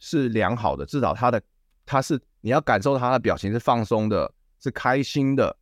[0.00, 1.40] 是良好的，至少他的
[1.86, 5.54] 他是你要感受他的表情是放松的，是开心的，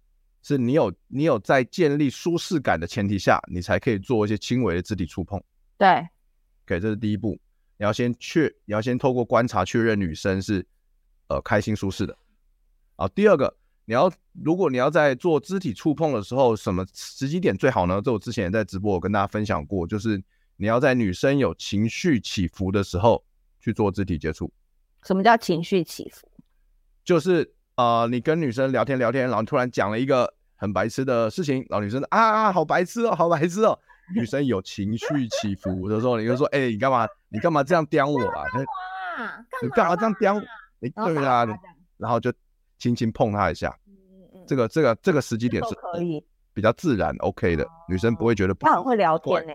[0.42, 5.42] 是你有你有在建立舒适感的前提下，你才可以做一些轻微的肢体触碰。
[5.76, 5.88] 对
[6.64, 7.38] ，OK，这是第一步，
[7.76, 10.64] 你要先确你要先透过观察确认女生是
[11.26, 12.16] 呃开心舒适的。
[12.94, 14.12] 好，第二个，你要
[14.44, 18.00] 如果你要在做肢体触碰的时候，什么时机点最好呢？
[18.00, 20.22] 这我之前也在直播我跟大家分享过，就是
[20.56, 23.24] 你要在女生有情绪起伏的时候。
[23.68, 24.50] 去做肢体接触，
[25.02, 26.26] 什么叫情绪起伏？
[27.04, 33.78] 就是呃，你跟女生聊天聊天，然后突然讲了一个很白痴的事情，然后女生啊啊，好白痴哦，好白痴哦。
[34.14, 37.06] 女生有情绪起伏的时候，你就说，哎、欸，你干嘛？
[37.28, 38.44] 你干嘛这样刁我啊？
[39.62, 40.40] 你干嘛这样刁？
[40.78, 41.46] 你对啊，
[41.98, 42.32] 然后就
[42.78, 43.76] 轻轻碰她一下。
[44.46, 48.64] 这个这个这个时机点是可以比较自然 OK 的，女生不会觉得不。
[48.64, 49.52] 她很会聊天呢。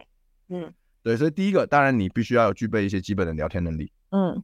[0.50, 0.72] 嗯。
[1.02, 3.92] 对，所以第一个，当然你必须要有具备一些基本的聊天能力。
[4.14, 4.44] 嗯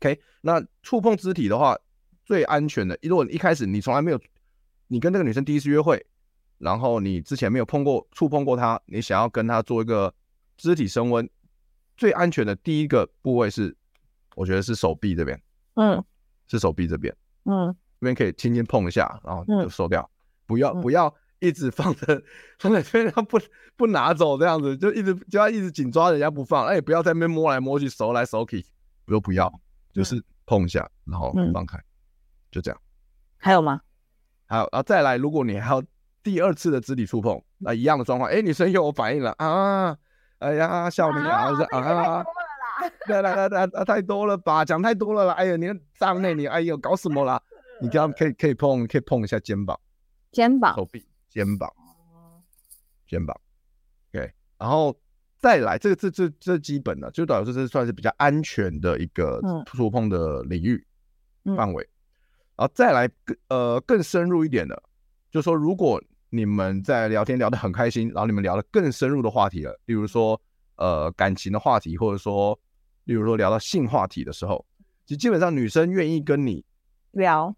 [0.00, 1.78] ，OK，那触碰肢体的话，
[2.24, 4.20] 最安全的，如果你一开始你从来没有，
[4.88, 6.04] 你跟那个女生第一次约会，
[6.58, 10.12] 然后你之前没有碰过、触碰过她，你想要跟她做一个
[10.56, 11.30] 肢体升温，
[11.96, 13.76] 最安全的第一个部位是，
[14.34, 15.40] 我觉得是手臂这边。
[15.74, 16.04] 嗯，
[16.48, 17.16] 是手臂这边。
[17.44, 20.10] 嗯，这边可以轻轻碰一下，然后就收掉，嗯、
[20.46, 22.22] 不要不要一直放着
[22.58, 23.38] 放在这边，他不
[23.76, 28.64] 不拿走这样子，就一直就要一直紧抓人家不放，哎，不要在那边摸来摸去，手来手去，
[29.04, 29.52] 不不要，
[29.92, 31.84] 就是碰一下，然后放开，嗯、
[32.52, 32.80] 就这样。
[33.36, 33.80] 还有吗？
[34.46, 35.82] 还有，然后再来，如果你还有
[36.22, 39.96] 第二次的肢体触碰，那一样的状况，哎，女生又有反应了啊，
[40.38, 41.78] 哎呀，笑你啊，是啊。
[41.78, 42.24] 啊
[43.06, 45.34] 来来来来，太多了吧，讲太多了啦！
[45.34, 47.40] 哎呀，你脏呢，你哎呦，搞什么啦？
[47.80, 49.78] 你这样可以可以碰，可以碰一下肩膀、
[50.32, 51.72] 肩膀、手臂、肩膀、
[53.08, 53.34] 肩膀。
[54.12, 54.94] OK，然后
[55.38, 60.86] 再来，这个这这这基本的，就导致这是算是比较安全的一个触碰的领域
[61.56, 61.88] 范围。
[62.56, 64.82] 然后再来更呃更深入一点的，
[65.30, 70.38] 就是说如果你们在聊天聊得很开心，然后你们聊得更深入的话题了，例如说
[70.76, 72.58] 呃感情的话题，或者说。
[73.04, 74.64] 例如说聊到性话题的时候，
[75.04, 76.64] 其实基本上女生愿意跟你
[77.10, 77.52] 聊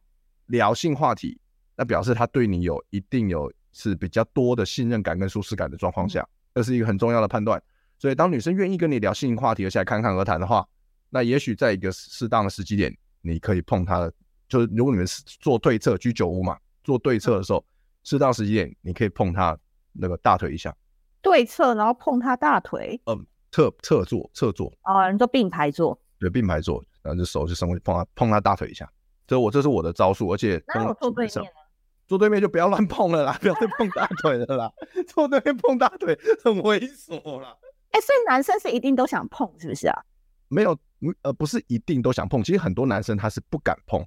[0.46, 1.38] 聊性话题，
[1.76, 7.62] 那表示她对你有一定有是比较多的信任感跟舒适感的状况下，这是一个很重要的判断。
[7.98, 10.66] 所以当女生愿意跟你聊性话题，而且还侃侃而谈的话，
[11.10, 14.10] 那也许在一个适当的时机点，你可以碰她的，
[14.48, 17.62] 就是如果你们是做对侧居酒屋嘛，做对侧的时候，
[18.04, 19.58] 适当时机点你可以碰她
[19.92, 20.74] 那个大腿一下，
[21.20, 23.26] 对侧然后碰她大腿，嗯。
[23.54, 28.90] 侧侧坐，侧坐哦，人都并排坐，对，并排坐，然后就手就伸过去碰她，碰她大腿一下。
[29.28, 31.50] 这我这是我的招数，而且那我坐对面呢？
[32.06, 34.70] 坐对面就不要乱碰了啦，不要再碰大腿了啦。
[35.08, 37.56] 坐对面碰大腿很猥琐啦。
[37.90, 40.02] 哎、欸，所以男生是一定都想碰，是不是啊？
[40.48, 40.76] 没有，
[41.22, 42.42] 呃，不是一定都想碰。
[42.42, 44.04] 其实很多男生他是不敢碰，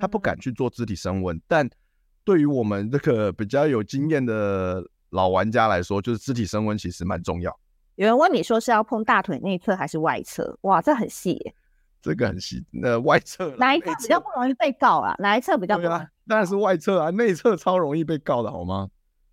[0.00, 1.36] 他不敢去做肢体升温。
[1.36, 1.70] 嗯、但
[2.24, 7.54] 对于我们这个比较有经验的老玩家来说，就是肢体升温其实蛮重要。
[7.96, 10.56] 有人问你说是要碰大腿内侧还是外侧？
[10.62, 11.54] 哇，这很细耶！
[12.00, 15.14] 这个很细，那外侧哪一侧比较不容易被告啊？
[15.18, 16.06] 哪一侧比较不容易？
[16.28, 18.88] 当然是外侧啊，内侧超容易被告的好吗？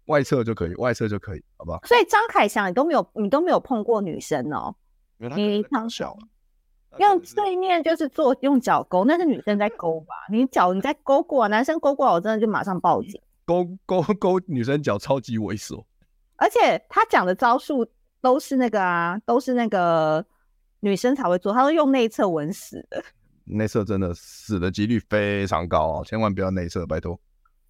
[0.06, 1.80] 外侧就可以，外侧就可以，好不好？
[1.86, 4.75] 所以张凯翔，你都没有，你都没有碰过女生哦？
[5.17, 6.17] 你常小，
[6.97, 10.15] 用对面就是做用脚勾，那是女生在勾吧？
[10.32, 13.21] 你脚你在勾过，男生勾过，我真的就马上报警。
[13.45, 15.84] 勾勾勾，女生脚超级猥琐，
[16.36, 17.88] 而且他讲的招数。
[18.21, 20.25] 都是那个啊，都是那个
[20.82, 23.02] 女生才会做，他都用内侧稳死的，
[23.49, 27.19] 内射真的死的几率非常高哦，千万不要内射，拜托。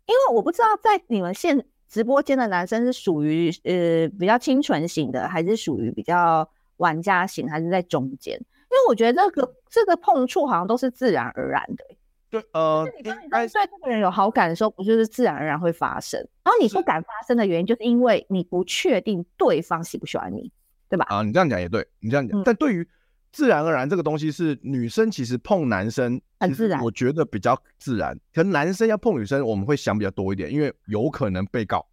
[0.06, 8.36] 因为我不知道在你们现直播间的男生是属于呃比较清纯型的，还是属于比较玩家型，还是在中间？
[8.36, 11.84] 因为我觉得这个这个碰触好像都是自然而然的。
[12.30, 16.20] 对，呃，你当你对这个人有好感的时候，不就是自然而然会发生？
[16.44, 20.52] 然后你不敢发生的原因，就是因为你不确定对方喜不喜欢你，
[20.88, 21.08] 对吧？
[21.10, 22.40] 啊，你这样讲也对，你这样讲。
[22.40, 22.88] 嗯、但对于
[23.32, 28.18] 自然而然这个东西，是女生其实碰男生很自然，我觉得比较自然。
[28.34, 31.86] 可能男生要碰女生，我们会想比较多一点，因为有可能被告。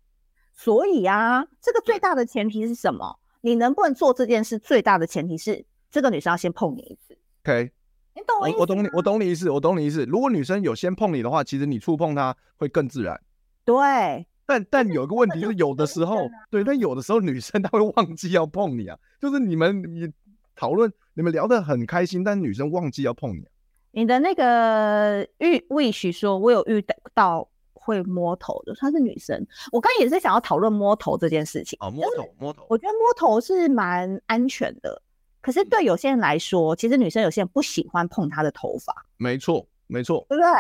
[0.53, 3.18] 所以啊，这个最大的前提是什么？
[3.42, 4.59] 你能不能做这件事？
[4.59, 7.18] 最大的前提是这个女生要先碰你一次。
[7.44, 7.72] OK。
[8.18, 8.59] 你懂我意思？
[8.59, 10.03] 我懂你，我懂你意思，我懂你意思。
[10.07, 13.20] 如果女生有先碰你的话，其实你触碰她会更自然。
[13.62, 18.99] 对，但但有一个问题是，有的时候，对，但有的时候女生她会忘记要碰你啊。
[19.20, 20.11] 就是你们你
[20.55, 23.50] 讨论，你们聊得很开心，但女生忘记要碰你啊。
[23.92, 29.46] 你的那个遇 wish 说，我有遇到会摸头的，她是女生。
[29.72, 35.00] 我刚也是想要讨论摸头这件事情哦，摸头摸头，我觉得摸头是蛮安全的。
[35.40, 39.07] 可是对有些人来说，其实女生有些人不喜欢碰她的头发。
[39.16, 40.50] 没错，没错，对不对？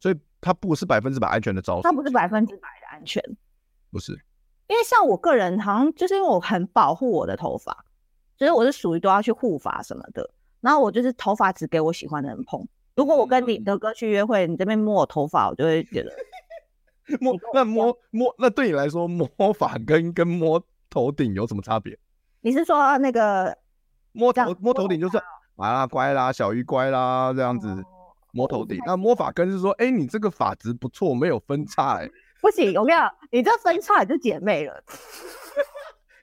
[0.00, 1.82] 所以它不是百分之百安全的招数。
[1.82, 3.22] 它不是百分之百的安全，
[3.90, 4.12] 不是。
[4.66, 7.86] 因为像我个人，好像就是因为我很保护我的头发，
[8.36, 10.28] 所以我是属于都要去护发什么的。
[10.60, 12.66] 然后我就是头发只给我喜欢的人碰。
[12.96, 16.10] 如果我跟你德哥去约会，你这边摸我头发，我就会觉得
[17.20, 21.98] 摸那摸摸那对你来说摸发跟跟摸头顶有什么差别？
[22.40, 23.56] 你是说那个？
[24.12, 25.20] 摸头摸头顶就是
[25.56, 27.82] 啊乖啦，小鱼乖啦这样子
[28.32, 28.78] 摸头顶。
[28.86, 31.98] 那摸发根是说，哎，你这个发质不错，没有分叉。
[31.98, 32.08] 哎，
[32.40, 34.84] 不行，我跟你讲，你这分叉你就姐妹了。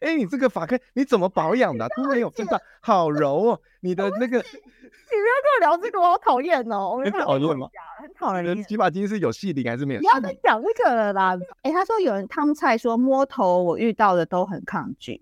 [0.02, 1.88] 哎，你这个发根你怎么保养的？
[1.96, 3.62] 突然有分叉， 好柔哦。
[3.80, 7.02] 你的那个，你不要跟我聊这个，我好讨厌哦。
[7.06, 7.70] 很讨厌吗？
[8.00, 8.64] 很讨厌。
[8.64, 10.00] 洗发精是有细鳞还是没有？
[10.02, 11.38] 不要再讲这个了啦。
[11.62, 15.22] 哎，他说有人汤菜说摸头，我遇到的都很抗拒。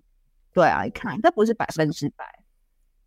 [0.51, 2.25] 对啊，一看这不是百分之百。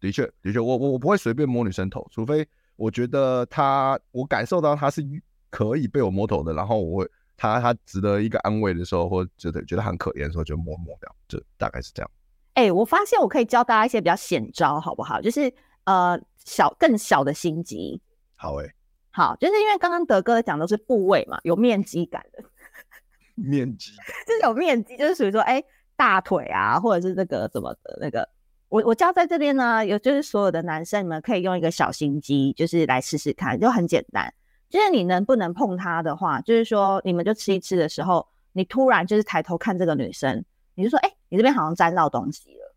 [0.01, 2.47] 的确，的确，我我我不会随便摸女生头，除非
[2.77, 5.03] 我觉得她，我感受到她是
[5.49, 12.11] 可以被我摸头的，然后我会她她值得一个安慰的时候，或者觉得觉得很可怜的时候，就摸摸掉，就大概是这样。
[12.55, 15.20] 哎、欸，我发现我可以教大家一些比较险招，好不好？
[15.20, 15.53] 就是
[15.85, 18.01] 呃小更小的心机。
[18.37, 18.74] 好哎、欸，
[19.11, 22.45] 好，就是因为刚刚德哥讲的是部位嘛，有面积感的。
[23.35, 23.93] 面积，
[24.26, 25.64] 就是有面积，就是属于说，哎、欸，
[25.97, 28.28] 大腿啊，或者是这个怎么的那个。
[28.68, 34.33] 我我教在这边呢，有就是所有的男生，你们可以用一个小心机，就是来试试看，就很简单。
[34.73, 40.43] 就是你能不能碰他的话，就是说你们就吃一吃的时候，你突然就是抬头看这个女生，
[40.75, 42.75] 你就说，哎、欸，你这边好像沾到东西了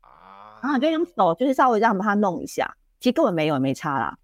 [0.00, 4.18] 啊，然后你就用手就是稍微这样把它弄一下，其实根本没有，也没差啦。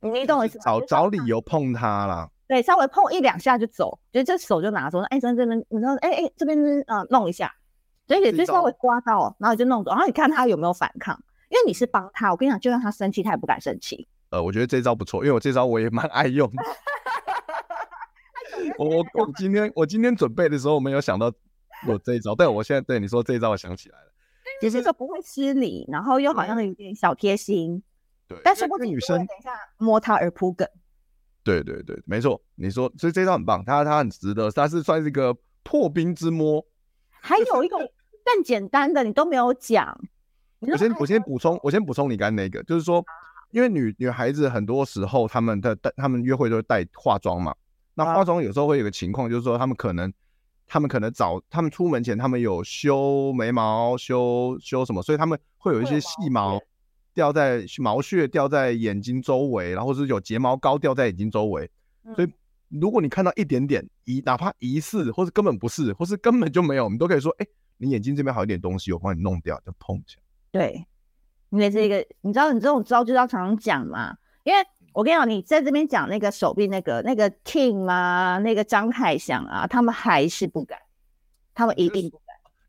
[0.00, 0.64] 你懂我意思吗？
[0.64, 2.28] 找找理由碰她啦。
[2.48, 7.54] 对，稍微碰一两下就走，就这手就拿走，哎、欸，这边这边，你说，哎、欸、哎、欸，这边嗯弄一下。
[8.08, 11.16] 所以也就稍微刮到，然后你就弄走，然后你看他有没有反抗，
[11.48, 12.32] 因为你是帮他。
[12.32, 14.08] 我跟你讲，就算他生气，他也不敢生气。
[14.30, 16.62] 呃，我觉得这招不错，因为我这招我也蛮爱用的。
[18.78, 21.32] 我我我今天我今天准备的时候我没有想到
[21.86, 24.12] 我这一招，但我现在对你说这一招，我想起来了，
[24.62, 27.82] 就是说不会失礼，然后又好像有点小贴心。
[28.28, 30.68] 对，但是不女生等一下摸他而铺梗。
[31.42, 36.64] 对对对，没错，你说，所以这招很棒，他他很值得，他是算是一个破冰之摸。
[37.20, 37.76] 还有一个。
[38.22, 39.98] 更简单的你都没有讲，
[40.60, 43.02] 我先我先补充，我先补充你刚才那个，就是说，
[43.50, 47.54] 因为女女孩子很多时候她们的带她们约会都会带化妆嘛，
[47.94, 50.12] 那化妆有时候会有个情况，就是说她们可能
[50.66, 56.60] 她们可能早她们出门前她们有修眉毛修修什么，所以她们会有一些细毛
[57.14, 61.70] 掉在毛屑掉在眼睛周围，然后是有睫毛膏掉在眼睛周围，
[62.14, 62.28] 所以
[62.68, 67.46] 如果你看到一点点疑，哪怕疑似或是根本不是，或是根本就没有，我们都可以说，哎。
[67.82, 70.18] 你眼睛这边好一点东西，我帮你弄掉，就碰一下。
[70.52, 70.84] 对，
[71.50, 74.16] 因为这个，你知道，你这种招就要常常讲嘛。
[74.44, 74.60] 因为
[74.92, 80.78] 我跟你讲，你在这边讲那个手臂那个那个 King 啊，那个张凯翔啊，他们还是不敢，
[81.54, 82.26] 他们一定不敢。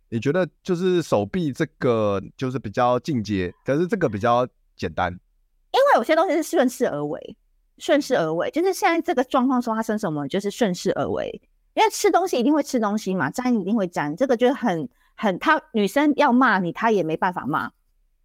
[0.10, 5.12] 你觉得就是手臂这个就是比较进阶，可是这个比较简单。
[5.12, 7.38] 因为有些东西是顺势而为，
[7.78, 11.42] 顺势而为，就是现在这个状况说发生什么，就是顺势而为。
[11.74, 14.90] 因为吃东西一定会吃东西嘛，粘一定会粘，这个就是很。
[15.14, 17.70] 很，他女生要骂你，他也没办法骂。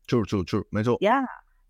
[0.07, 0.99] 就就就没错。
[0.99, 1.25] Yeah，，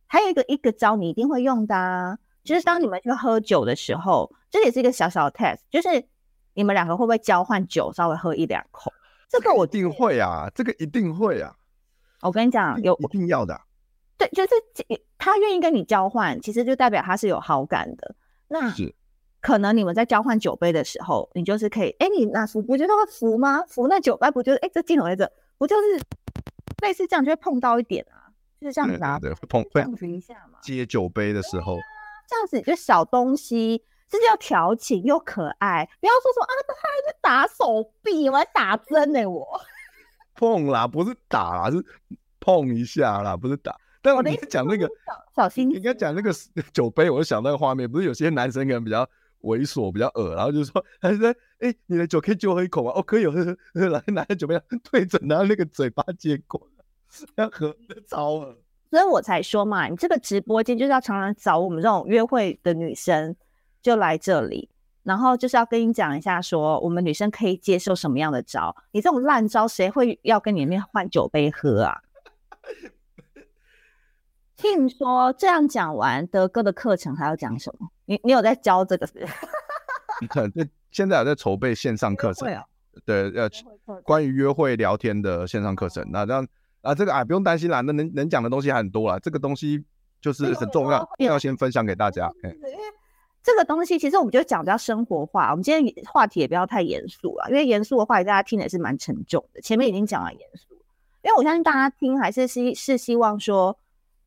[0.06, 6.06] 还有一个一个招你一定会用的，啊，就是当你们去喝酒的时候，这也是一个小小的 test，就是
[6.54, 8.92] 你们两个会不会交换酒，稍微喝一两口？
[9.28, 11.56] 这个我一定会啊，这个一定会啊。
[12.22, 13.60] 我跟你讲，有一定要的，啊。
[14.18, 14.50] 对，就是
[15.18, 18.14] 他愿意跟你交换，其实就代表他是有好感的。
[18.48, 18.94] 那是。
[19.42, 23.62] 可能你们在交换酒杯的时候，你就是可以，哎、欸，你那扶不觉得会扶吗？
[23.68, 26.00] 扶那酒杯不就是，哎、欸，这镜头在这，不就是
[26.82, 28.15] 类似这样就会碰到一点啊，
[28.60, 30.58] 就是这样子啊，对，对，碰这样子一下嘛。
[30.62, 31.78] 接酒杯的时候，
[32.28, 39.46] 这样子就小东西，这就要调情又可爱，不要说说啊，他还在打手臂，我还打针呢、欸，我
[40.36, 41.84] 碰啦，不是打啦，是
[42.40, 43.76] 碰一下啦，不是打。
[44.02, 44.88] 但我你讲那个
[45.34, 46.32] 小心，你刚讲那个
[46.72, 49.08] 酒杯，我就想那个画面，不是有些男生可能比较。
[49.42, 51.28] 猥琐比较恶，然后就说：“他说，
[51.60, 52.90] 哎、欸，你的酒可以借我喝一口吗？
[52.96, 56.68] 哦，可以，喝喝喝，来拿着酒杯对准，然后那个嘴巴接过，
[57.36, 58.56] 要喝的超恶。
[58.90, 63.34] 所以我才说嘛，你这个直播间就是要常常找我们这种约会的女生，
[63.82, 64.70] 就来这里，
[65.02, 68.74] 然后就是要跟你讲一下，说我们女生可以接受什么样的招。
[68.92, 72.00] 你这种烂招，谁会要跟你面换酒杯喝啊？
[74.56, 77.88] 听说这样讲完，德哥的课程还要讲什么？
[78.06, 79.26] 你你有在教这个是？
[80.22, 82.48] 你看，这现在有在筹备线上课程，
[83.04, 83.50] 对，呃，
[84.02, 86.06] 关于约会聊天的线上课程。
[86.10, 86.46] 那这样
[86.86, 89.18] 啊，这个啊不用担心啦，那能能讲的东西还很多啦。
[89.18, 89.84] 这个东西
[90.20, 92.30] 就是很重要，要先分享给大家。
[92.42, 92.78] 因为
[93.42, 99.60] 这个东西其实我们就讲比较生活化，我们今天话题也不要太严肃了，因为严肃的话大家听的也是蛮沉重的。
[99.60, 100.74] 前面已经讲了严肃，
[101.22, 103.78] 因为我相信大家听还是希是希望说。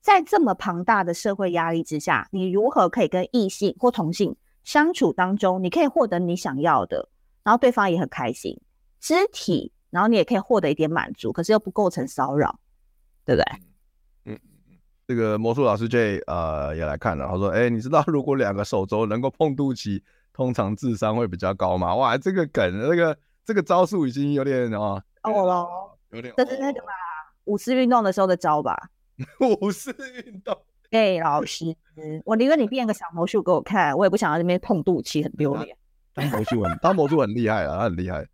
[0.02, 4.34] 在这么庞大的社会压力之下，你如何可以跟异性或同性
[4.64, 7.10] 相处当中，你可以获得你想要的，
[7.44, 8.62] 然后对方也很开心，
[9.02, 12.60] 肢体，然后你也可以获得一点满足，可是又不构成骚扰，
[13.26, 14.34] 对不对？
[14.34, 14.40] 嗯，
[15.08, 20.02] 这个魔术老师 J 呃也来看了，他说：“哎，你知道如果两个手肘能够碰肚脐，
[20.34, 25.68] 通常智商会比较高吗？”哇，这个梗，这个这个招数已经有点啊，哦了，
[26.12, 26.88] 有点，这是那个吧，
[27.46, 28.90] 五次运动的时候的招吧。
[29.62, 29.92] 五四
[30.24, 30.58] 运动，
[30.92, 31.76] 哎，老师，
[32.24, 35.76] 我宁愿你变个小魔术给我看，我也不想在那边碰肚脐，很丢脸。
[36.14, 38.26] 当魔术很，当魔术很厉害啊，他很厉害。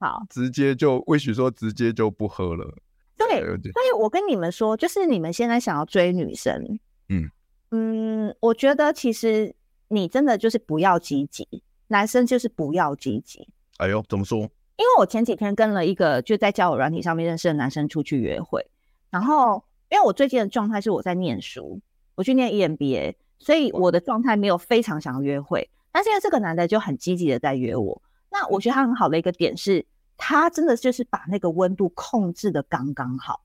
[0.00, 2.74] 好，直接就魏许说，直接就不喝了。
[3.16, 6.78] 对，所以我跟你们说，就是你们现在想要追女生，
[7.10, 7.30] 嗯
[7.70, 9.54] 嗯，我觉得其实
[9.88, 13.46] 你真的就是不要积极，男生就是不要积极。
[13.76, 14.38] 哎呦，怎么说？
[14.38, 18.66] 因为我前几天跟了一个就在交友软体上面认识的男生出去约会。
[19.10, 21.78] 然后，因为我最近的状态是我在念书，
[22.14, 25.68] 我去念 EMBA，所以我的状态没有非常想要约会。
[25.92, 29.84] 但是因为这个男的就很积极的在约我，那我觉得他很好的一个点是，
[30.16, 33.42] 他真的就是把那个温度控制的刚刚好。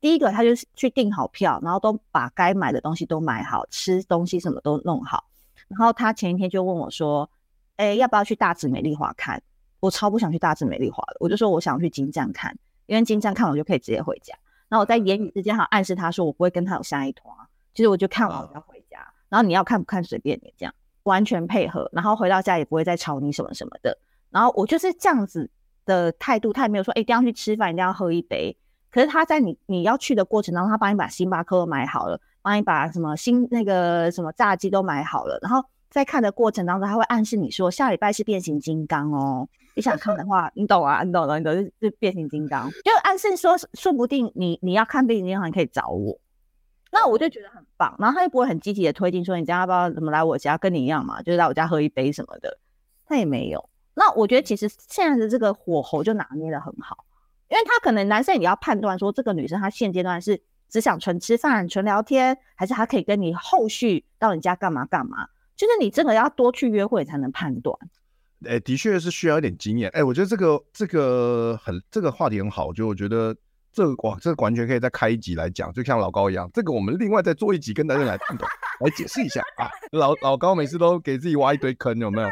[0.00, 5.24] 第一个，他就是去订好票，然后都把该买的东西都买好，吃东西什么都弄好。
[5.68, 7.28] 然后他前一天就问我说
[7.76, 9.42] ：“哎，要不要去大直美丽华看？”
[9.80, 12.56] 我超不想去大直美丽华的，我就说我想去金站看，
[12.86, 14.34] 因为金站看我就可以直接回家。
[14.68, 17.34] 然后我在言语之间还暗示他说我不会跟他有下一团，
[17.74, 18.98] 其实我就看完我要回家。
[19.28, 20.74] 然后你要看不看随便你，这样
[21.04, 21.88] 完全配合。
[21.92, 23.96] 然后回到家也不会再吵你什么什么的。
[24.30, 25.50] 然后我就是这样子
[25.84, 28.56] 的态度，他也没有说一定要去吃饭，一定要喝一杯。
[28.90, 35.38] 可是他在你你要去的过程当中，他帮你把星巴克买好了，帮你把什么新那个什么炸鸡都买好了。
[35.42, 39.48] 然后在看的过程当中，他会暗示你说下礼拜是变形金刚哦。
[39.74, 46.18] 你想看的话，你懂啊，你懂了，你懂，就就变形金刚，就暗示说，说不定你你要看变形金刚，你可以找我，
[46.90, 47.94] 那我就觉得很棒。
[47.98, 52.58] 然后他又不会很积极的推进，说你家要不要怎么来我家，跟你一样嘛，就是来我家喝一杯什么的，
[53.06, 53.68] 他也没有。
[53.98, 57.06] 那我觉得其实现在的这个火候就拿捏得很好，
[57.48, 60.38] 因为他可能男生也要判断说，这个女生她现阶段是
[60.68, 67.74] 只想纯吃饭、纯聊天，还是她可以跟你后续到你家干嘛干嘛，就是你真的要多去约会才能判断。
[68.46, 69.90] 哎、的确是需要一点经验。
[69.94, 73.34] 哎、我觉得这个这个很这个话题很好，就我觉得
[73.72, 78.46] 这个哇，这个完全可以再开一集来讲，就像老高一样，这个我们另外再做一集跟大家来探讨，
[78.80, 79.70] 来解释一下啊。
[79.92, 82.28] 老老高每次都给自己挖一堆坑，有没有？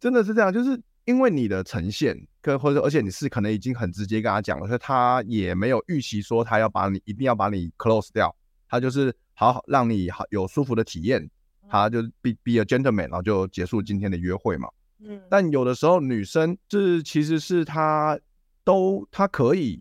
[0.00, 8.34] 就真的是这样，就是因为你的呈现跟或者而且你是可能已经很直接跟他讲了，所以他也没有预期说他要把你一定要把你 close 掉，
[8.68, 11.30] 他就是好好让你好有舒服的体验。
[11.72, 14.68] 他就 be be a gentleman，然后就结束今天的约会嘛。
[14.98, 18.18] 嗯，但有的时候女生就是其实是她
[18.64, 19.80] 都她可以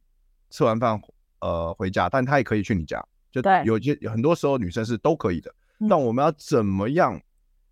[0.51, 1.01] 吃完饭
[1.41, 3.03] 呃回家，但她也可以去你家。
[3.31, 5.51] 就有些很多时候女生是都可以的。
[5.89, 7.19] 但我们要怎么样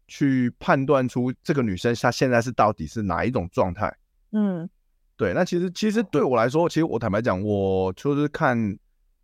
[0.08, 3.96] 去判断出这个女生她现在是到底是哪一种状态？
[4.32, 4.70] 嗯，
[5.16, 5.34] 对。
[5.34, 8.78] 那其实其实对我来说，其实我坦白讲，我就是看，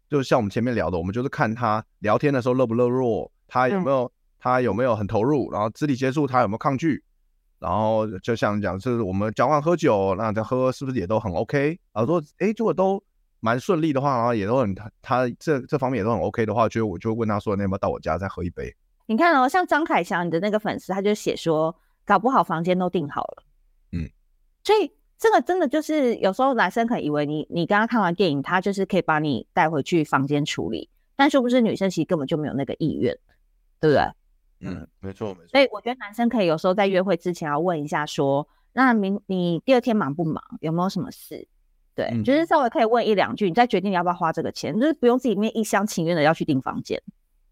[0.09, 4.11] 就像我们前面聊的，我们就是看她聊天的时候热不热络，她有没有。
[4.45, 5.49] 她有没有很投入？
[5.53, 7.01] 然后肢体接触她有没有抗拒？
[7.59, 11.79] 然后就像讲，就是我们交换喝酒，那他喝是不是也都很 OK？
[11.93, 13.01] 然后说，哎，如果都
[13.39, 18.75] 蛮顺利的话，然后也都很他他这这方面也都很 OK 的话，就我就问他说，那要不要到我家再喝一杯？
[19.05, 21.75] 你看哦，像张凯翔你的那个粉丝，他就写说，
[22.05, 23.43] 搞不好房间都订好了。
[23.91, 24.09] 嗯，
[24.63, 33.17] 所以这个真的就是有时候男生可能以为你你刚刚看完电影，他就是可以把你带回去房间处理，但是不是女生其实根本就没有那个意愿，
[33.79, 34.03] 对不对？
[34.65, 35.47] 嗯，没错没错。
[35.49, 41.45] 所以我觉得男生可以有时候在约会之前要问一下说，那明你第二天忙不忙，有没有什么事？
[41.93, 47.01] 对，嗯、就是稍微可以问一两句，你再决定你要不要花这个钱，就是不用自己面一厢情愿的要去订房间。